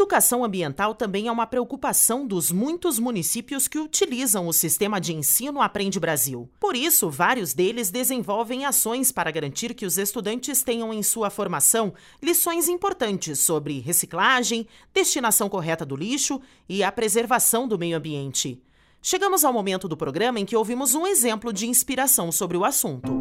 Educação 0.00 0.42
ambiental 0.42 0.94
também 0.94 1.28
é 1.28 1.32
uma 1.32 1.46
preocupação 1.46 2.26
dos 2.26 2.50
muitos 2.50 2.98
municípios 2.98 3.68
que 3.68 3.78
utilizam 3.78 4.48
o 4.48 4.52
sistema 4.52 4.98
de 4.98 5.12
ensino 5.12 5.60
Aprende 5.60 6.00
Brasil. 6.00 6.48
Por 6.58 6.74
isso, 6.74 7.10
vários 7.10 7.52
deles 7.52 7.90
desenvolvem 7.90 8.64
ações 8.64 9.12
para 9.12 9.30
garantir 9.30 9.74
que 9.74 9.84
os 9.84 9.98
estudantes 9.98 10.62
tenham 10.62 10.90
em 10.90 11.02
sua 11.02 11.28
formação 11.28 11.92
lições 12.22 12.66
importantes 12.66 13.40
sobre 13.40 13.78
reciclagem, 13.78 14.66
destinação 14.94 15.50
correta 15.50 15.84
do 15.84 15.96
lixo 15.96 16.40
e 16.66 16.82
a 16.82 16.90
preservação 16.90 17.68
do 17.68 17.78
meio 17.78 17.98
ambiente. 17.98 18.58
Chegamos 19.02 19.44
ao 19.44 19.52
momento 19.52 19.86
do 19.86 19.98
programa 19.98 20.40
em 20.40 20.46
que 20.46 20.56
ouvimos 20.56 20.94
um 20.94 21.06
exemplo 21.06 21.52
de 21.52 21.66
inspiração 21.66 22.32
sobre 22.32 22.56
o 22.56 22.64
assunto. 22.64 23.12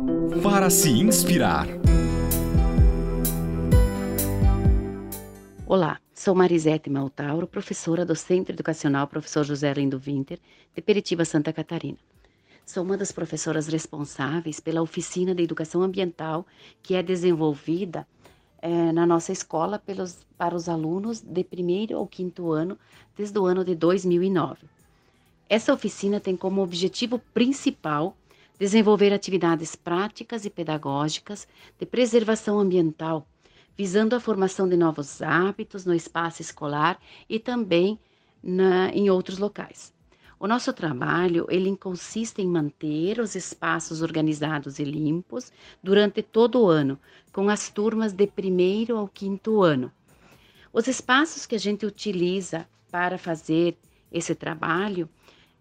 Para 0.41 0.69
se 0.69 0.89
inspirar. 0.89 1.67
Olá, 5.65 5.99
sou 6.19 6.35
Marisete 6.35 6.89
Maltauro, 6.89 7.47
professora 7.47 8.05
do 8.05 8.13
Centro 8.13 8.53
Educacional 8.53 9.07
Professor 9.07 9.45
José 9.45 9.71
Lindo 9.73 9.97
Winter, 9.97 10.37
de 10.75 10.81
Peritiba, 10.81 11.23
Santa 11.23 11.53
Catarina. 11.53 11.97
Sou 12.65 12.83
uma 12.83 12.97
das 12.97 13.09
professoras 13.09 13.69
responsáveis 13.69 14.59
pela 14.59 14.81
oficina 14.81 15.33
de 15.33 15.43
educação 15.43 15.81
ambiental 15.81 16.45
que 16.83 16.93
é 16.93 17.01
desenvolvida 17.01 18.05
é, 18.61 18.91
na 18.91 19.05
nossa 19.05 19.31
escola 19.31 19.79
pelos, 19.79 20.17
para 20.37 20.53
os 20.53 20.67
alunos 20.67 21.21
de 21.21 21.41
primeiro 21.41 21.95
ao 21.95 22.05
quinto 22.05 22.51
ano, 22.51 22.77
desde 23.15 23.39
o 23.39 23.45
ano 23.45 23.63
de 23.63 23.73
2009. 23.73 24.67
Essa 25.47 25.73
oficina 25.73 26.19
tem 26.19 26.35
como 26.35 26.61
objetivo 26.61 27.19
principal 27.33 28.13
desenvolver 28.59 29.13
atividades 29.13 29.73
práticas 29.73 30.43
e 30.43 30.49
pedagógicas 30.49 31.47
de 31.79 31.85
preservação 31.85 32.59
ambiental 32.59 33.25
visando 33.79 34.13
a 34.13 34.19
formação 34.19 34.67
de 34.67 34.75
novos 34.75 35.21
hábitos 35.21 35.85
no 35.85 35.95
espaço 35.95 36.41
escolar 36.41 36.99
e 37.29 37.39
também 37.39 37.97
na, 38.43 38.89
em 38.89 39.09
outros 39.09 39.37
locais. 39.37 39.93
O 40.37 40.49
nosso 40.49 40.73
trabalho 40.73 41.47
ele 41.49 41.73
consiste 41.77 42.41
em 42.41 42.45
manter 42.45 43.21
os 43.21 43.35
espaços 43.35 44.01
organizados 44.01 44.79
e 44.79 44.83
limpos 44.83 45.53
durante 45.81 46.21
todo 46.21 46.61
o 46.61 46.67
ano, 46.67 46.99
com 47.31 47.47
as 47.47 47.69
turmas 47.69 48.11
de 48.11 48.27
primeiro 48.27 48.97
ao 48.97 49.07
quinto 49.07 49.61
ano. 49.61 49.89
Os 50.73 50.85
espaços 50.89 51.45
que 51.45 51.55
a 51.55 51.59
gente 51.59 51.85
utiliza 51.85 52.67
para 52.91 53.17
fazer 53.17 53.77
esse 54.11 54.35
trabalho 54.35 55.07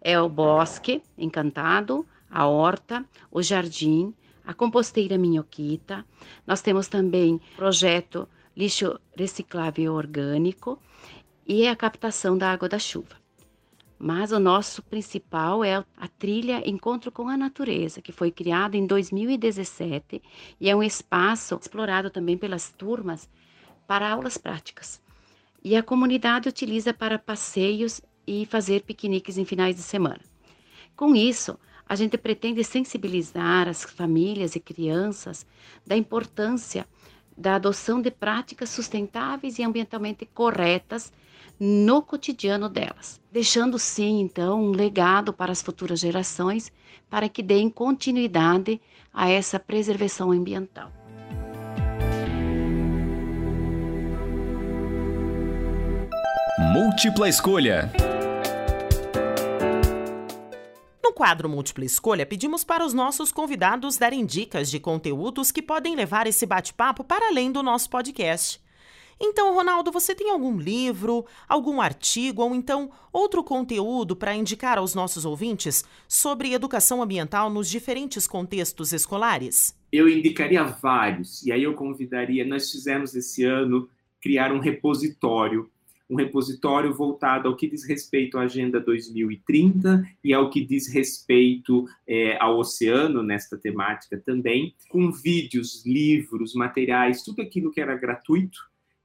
é 0.01 0.19
o 0.19 0.27
bosque 0.27 1.01
encantado, 1.17 2.05
a 2.29 2.45
horta, 2.45 3.05
o 3.31 3.41
jardim, 3.41 4.13
a 4.49 4.53
composteira 4.55 5.15
Minhoquita. 5.15 6.03
Nós 6.47 6.59
temos 6.59 6.87
também 6.87 7.39
projeto 7.55 8.27
lixo 8.57 8.99
reciclável 9.15 9.93
orgânico 9.93 10.81
e 11.45 11.67
a 11.67 11.75
captação 11.75 12.35
da 12.35 12.51
água 12.51 12.67
da 12.67 12.79
chuva. 12.79 13.15
Mas 13.99 14.31
o 14.31 14.39
nosso 14.39 14.81
principal 14.81 15.63
é 15.63 15.85
a 15.95 16.07
trilha 16.07 16.67
Encontro 16.67 17.11
com 17.11 17.29
a 17.29 17.37
Natureza, 17.37 18.01
que 18.01 18.11
foi 18.11 18.31
criada 18.31 18.75
em 18.75 18.87
2017 18.87 20.19
e 20.59 20.67
é 20.67 20.75
um 20.75 20.81
espaço 20.81 21.55
explorado 21.61 22.09
também 22.09 22.35
pelas 22.35 22.71
turmas 22.71 23.29
para 23.85 24.09
aulas 24.09 24.35
práticas. 24.35 24.99
E 25.63 25.75
a 25.75 25.83
comunidade 25.83 26.49
utiliza 26.49 26.91
para 26.91 27.19
passeios 27.19 28.01
e 28.25 28.47
fazer 28.47 28.81
piqueniques 28.81 29.37
em 29.37 29.45
finais 29.45 29.75
de 29.75 29.83
semana. 29.83 30.21
Com 30.95 31.15
isso, 31.15 31.55
a 31.89 31.95
gente 31.95 32.19
pretende 32.19 32.63
sensibilizar 32.63 33.67
as 33.67 33.83
famílias 33.83 34.55
e 34.55 34.59
crianças 34.59 35.43
da 35.85 35.97
importância 35.97 36.87
da 37.35 37.55
adoção 37.55 37.99
de 37.99 38.11
práticas 38.11 38.69
sustentáveis 38.69 39.57
e 39.57 39.63
ambientalmente 39.63 40.25
corretas 40.25 41.11
no 41.59 42.01
cotidiano 42.01 42.69
delas, 42.69 43.19
deixando 43.31 43.79
sim 43.79 44.21
então 44.21 44.65
um 44.65 44.71
legado 44.71 45.33
para 45.33 45.51
as 45.51 45.61
futuras 45.61 45.99
gerações 45.99 46.71
para 47.09 47.27
que 47.27 47.41
deem 47.41 47.69
continuidade 47.69 48.79
a 49.11 49.29
essa 49.29 49.59
preservação 49.59 50.31
ambiental. 50.31 50.91
Múltipla 56.59 57.27
escolha. 57.27 57.91
No 61.09 61.13
quadro 61.13 61.49
Múltipla 61.49 61.83
Escolha, 61.83 62.23
pedimos 62.23 62.63
para 62.63 62.85
os 62.85 62.93
nossos 62.93 63.31
convidados 63.31 63.97
darem 63.97 64.23
dicas 64.23 64.69
de 64.69 64.79
conteúdos 64.79 65.51
que 65.51 65.59
podem 65.59 65.95
levar 65.95 66.27
esse 66.27 66.45
bate-papo 66.45 67.03
para 67.03 67.29
além 67.29 67.51
do 67.51 67.63
nosso 67.63 67.89
podcast. 67.89 68.61
Então, 69.19 69.55
Ronaldo, 69.55 69.91
você 69.91 70.13
tem 70.13 70.29
algum 70.29 70.59
livro, 70.59 71.25
algum 71.47 71.81
artigo 71.81 72.43
ou 72.43 72.53
então 72.53 72.91
outro 73.11 73.43
conteúdo 73.43 74.15
para 74.15 74.35
indicar 74.35 74.77
aos 74.77 74.93
nossos 74.93 75.25
ouvintes 75.25 75.83
sobre 76.07 76.53
educação 76.53 77.01
ambiental 77.01 77.49
nos 77.49 77.67
diferentes 77.67 78.27
contextos 78.27 78.93
escolares? 78.93 79.75
Eu 79.91 80.07
indicaria 80.07 80.63
vários, 80.63 81.43
e 81.43 81.51
aí 81.51 81.63
eu 81.63 81.73
convidaria. 81.73 82.45
Nós 82.45 82.69
fizemos 82.69 83.15
esse 83.15 83.43
ano 83.43 83.89
criar 84.21 84.51
um 84.51 84.59
repositório 84.59 85.71
um 86.09 86.15
repositório 86.15 86.93
voltado 86.93 87.47
ao 87.47 87.55
que 87.55 87.69
diz 87.69 87.87
respeito 87.87 88.37
à 88.37 88.41
Agenda 88.41 88.79
2030 88.79 90.03
e 90.23 90.33
ao 90.33 90.49
que 90.49 90.65
diz 90.65 90.91
respeito 90.91 91.85
é, 92.07 92.35
ao 92.41 92.57
oceano, 92.57 93.21
nesta 93.21 93.57
temática 93.57 94.17
também, 94.17 94.73
com 94.89 95.11
vídeos, 95.11 95.85
livros, 95.85 96.55
materiais, 96.55 97.21
tudo 97.21 97.41
aquilo 97.41 97.71
que 97.71 97.79
era 97.79 97.95
gratuito, 97.95 98.59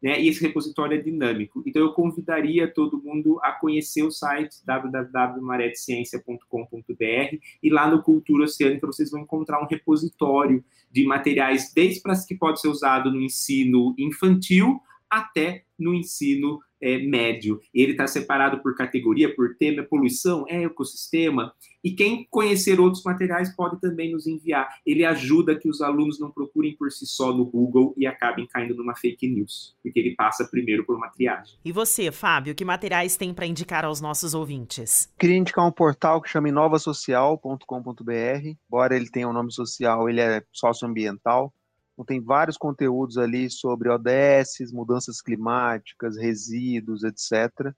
né? 0.04 0.20
E 0.20 0.28
esse 0.28 0.42
repositório 0.42 0.98
é 0.98 1.00
dinâmico. 1.00 1.62
Então, 1.64 1.80
eu 1.80 1.94
convidaria 1.94 2.68
todo 2.68 3.00
mundo 3.02 3.40
a 3.42 3.52
conhecer 3.52 4.02
o 4.02 4.10
site 4.10 4.56
www.maredciencia.com.br 4.62 7.38
e 7.62 7.70
lá 7.70 7.88
no 7.88 8.02
Cultura 8.02 8.44
Oceânica 8.44 8.86
vocês 8.86 9.10
vão 9.10 9.22
encontrar 9.22 9.62
um 9.62 9.66
repositório 9.66 10.62
de 10.90 11.06
materiais, 11.06 11.72
desde 11.74 12.02
para 12.02 12.12
que 12.26 12.34
pode 12.34 12.60
ser 12.60 12.68
usado 12.68 13.10
no 13.10 13.18
ensino 13.18 13.94
infantil 13.98 14.78
até 15.08 15.64
no 15.78 15.94
ensino 15.94 16.60
é, 16.84 16.98
médio. 16.98 17.60
Ele 17.72 17.92
está 17.92 18.06
separado 18.06 18.62
por 18.62 18.76
categoria, 18.76 19.34
por 19.34 19.56
tema, 19.56 19.80
é 19.80 19.84
poluição, 19.84 20.44
é 20.46 20.62
ecossistema. 20.62 21.52
E 21.82 21.92
quem 21.92 22.26
conhecer 22.30 22.78
outros 22.78 23.02
materiais 23.02 23.54
pode 23.54 23.80
também 23.80 24.12
nos 24.12 24.26
enviar. 24.26 24.68
Ele 24.86 25.04
ajuda 25.04 25.58
que 25.58 25.68
os 25.68 25.80
alunos 25.80 26.20
não 26.20 26.30
procurem 26.30 26.76
por 26.76 26.90
si 26.90 27.06
só 27.06 27.32
no 27.32 27.44
Google 27.44 27.94
e 27.96 28.06
acabem 28.06 28.46
caindo 28.46 28.74
numa 28.74 28.94
fake 28.94 29.26
news, 29.28 29.74
porque 29.82 29.98
ele 29.98 30.14
passa 30.14 30.46
primeiro 30.50 30.84
por 30.84 30.96
uma 30.96 31.08
triagem. 31.08 31.56
E 31.64 31.72
você, 31.72 32.12
Fábio, 32.12 32.54
que 32.54 32.64
materiais 32.64 33.16
tem 33.16 33.32
para 33.32 33.46
indicar 33.46 33.84
aos 33.84 34.00
nossos 34.00 34.34
ouvintes? 34.34 35.10
Queria 35.18 35.36
indicar 35.36 35.66
um 35.66 35.72
portal 35.72 36.20
que 36.20 36.28
chama 36.28 36.48
inovasocial.com.br. 36.48 38.56
Embora 38.68 38.96
ele 38.96 39.10
tenha 39.10 39.28
um 39.28 39.32
nome 39.32 39.52
social, 39.52 40.08
ele 40.08 40.20
é 40.20 40.42
socioambiental. 40.52 41.52
Então, 41.94 42.04
tem 42.04 42.20
vários 42.20 42.56
conteúdos 42.56 43.16
ali 43.16 43.48
sobre 43.48 43.88
ODS, 43.88 44.72
mudanças 44.72 45.22
climáticas, 45.22 46.16
resíduos, 46.16 47.04
etc. 47.04 47.72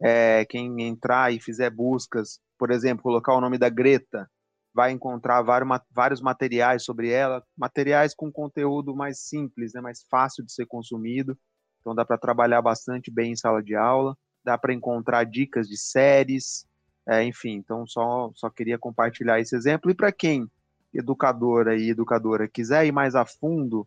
É, 0.00 0.44
quem 0.46 0.82
entrar 0.82 1.32
e 1.32 1.40
fizer 1.40 1.70
buscas, 1.70 2.40
por 2.58 2.70
exemplo, 2.70 3.02
colocar 3.02 3.34
o 3.34 3.40
nome 3.40 3.58
da 3.58 3.68
Greta, 3.68 4.28
vai 4.74 4.92
encontrar 4.92 5.42
vários 5.90 6.20
materiais 6.20 6.84
sobre 6.84 7.10
ela, 7.10 7.42
materiais 7.56 8.14
com 8.14 8.30
conteúdo 8.30 8.94
mais 8.94 9.20
simples, 9.20 9.72
né, 9.74 9.80
mais 9.80 10.04
fácil 10.08 10.44
de 10.44 10.52
ser 10.52 10.66
consumido. 10.66 11.36
Então 11.80 11.94
dá 11.94 12.04
para 12.04 12.18
trabalhar 12.18 12.62
bastante 12.62 13.10
bem 13.10 13.32
em 13.32 13.36
sala 13.36 13.62
de 13.62 13.74
aula, 13.74 14.16
dá 14.44 14.56
para 14.56 14.72
encontrar 14.72 15.24
dicas 15.24 15.68
de 15.68 15.76
séries, 15.76 16.64
é, 17.08 17.24
enfim. 17.24 17.54
Então 17.54 17.86
só 17.86 18.30
só 18.34 18.48
queria 18.50 18.78
compartilhar 18.78 19.40
esse 19.40 19.56
exemplo 19.56 19.90
e 19.90 19.94
para 19.94 20.12
quem 20.12 20.48
educadora 20.92 21.76
e 21.76 21.90
educadora 21.90 22.48
quiser 22.48 22.86
ir 22.86 22.92
mais 22.92 23.14
a 23.14 23.24
fundo 23.24 23.86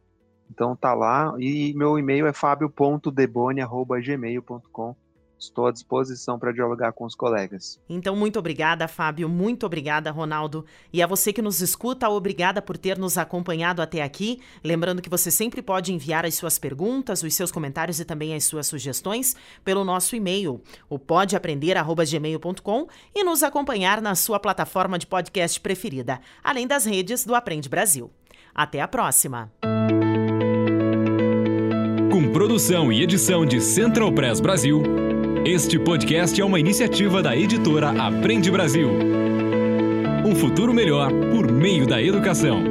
Então 0.50 0.76
tá 0.76 0.92
lá. 0.92 1.34
E 1.38 1.72
meu 1.74 1.98
e-mail 1.98 2.26
é 2.26 2.34
fabio.deboni.gmail.com. 2.34 4.94
Estou 5.38 5.66
à 5.66 5.72
disposição 5.72 6.38
para 6.38 6.52
dialogar 6.52 6.92
com 6.92 7.04
os 7.04 7.14
colegas. 7.14 7.78
Então, 7.88 8.16
muito 8.16 8.38
obrigada, 8.38 8.88
Fábio. 8.88 9.28
Muito 9.28 9.64
obrigada, 9.64 10.10
Ronaldo. 10.10 10.64
E 10.92 11.02
a 11.02 11.06
você 11.06 11.32
que 11.32 11.40
nos 11.40 11.60
escuta, 11.60 12.08
obrigada 12.08 12.60
por 12.60 12.76
ter 12.76 12.98
nos 12.98 13.16
acompanhado 13.16 13.80
até 13.80 14.02
aqui. 14.02 14.40
Lembrando 14.64 15.00
que 15.00 15.08
você 15.08 15.30
sempre 15.30 15.62
pode 15.62 15.92
enviar 15.92 16.26
as 16.26 16.34
suas 16.34 16.58
perguntas, 16.58 17.22
os 17.22 17.34
seus 17.34 17.52
comentários 17.52 18.00
e 18.00 18.04
também 18.04 18.34
as 18.34 18.44
suas 18.44 18.66
sugestões 18.66 19.36
pelo 19.64 19.84
nosso 19.84 20.16
e-mail, 20.16 20.60
o 20.88 20.98
podeaprender.gmail.com 20.98 22.88
e 23.14 23.22
nos 23.22 23.42
acompanhar 23.42 24.00
na 24.02 24.14
sua 24.14 24.40
plataforma 24.40 24.98
de 24.98 25.06
podcast 25.06 25.60
preferida, 25.60 26.20
além 26.42 26.66
das 26.66 26.84
redes 26.84 27.24
do 27.24 27.34
Aprende 27.34 27.68
Brasil. 27.68 28.10
Até 28.54 28.80
a 28.80 28.88
próxima! 28.88 29.52
Com 32.10 32.32
produção 32.32 32.92
e 32.92 33.02
edição 33.02 33.46
de 33.46 33.60
Central 33.60 34.12
Press 34.12 34.40
Brasil. 34.40 35.17
Este 35.50 35.78
podcast 35.78 36.38
é 36.38 36.44
uma 36.44 36.60
iniciativa 36.60 37.22
da 37.22 37.34
editora 37.34 37.88
Aprende 37.88 38.50
Brasil. 38.50 38.90
Um 40.22 40.34
futuro 40.34 40.74
melhor 40.74 41.10
por 41.30 41.50
meio 41.50 41.86
da 41.86 42.02
educação. 42.02 42.62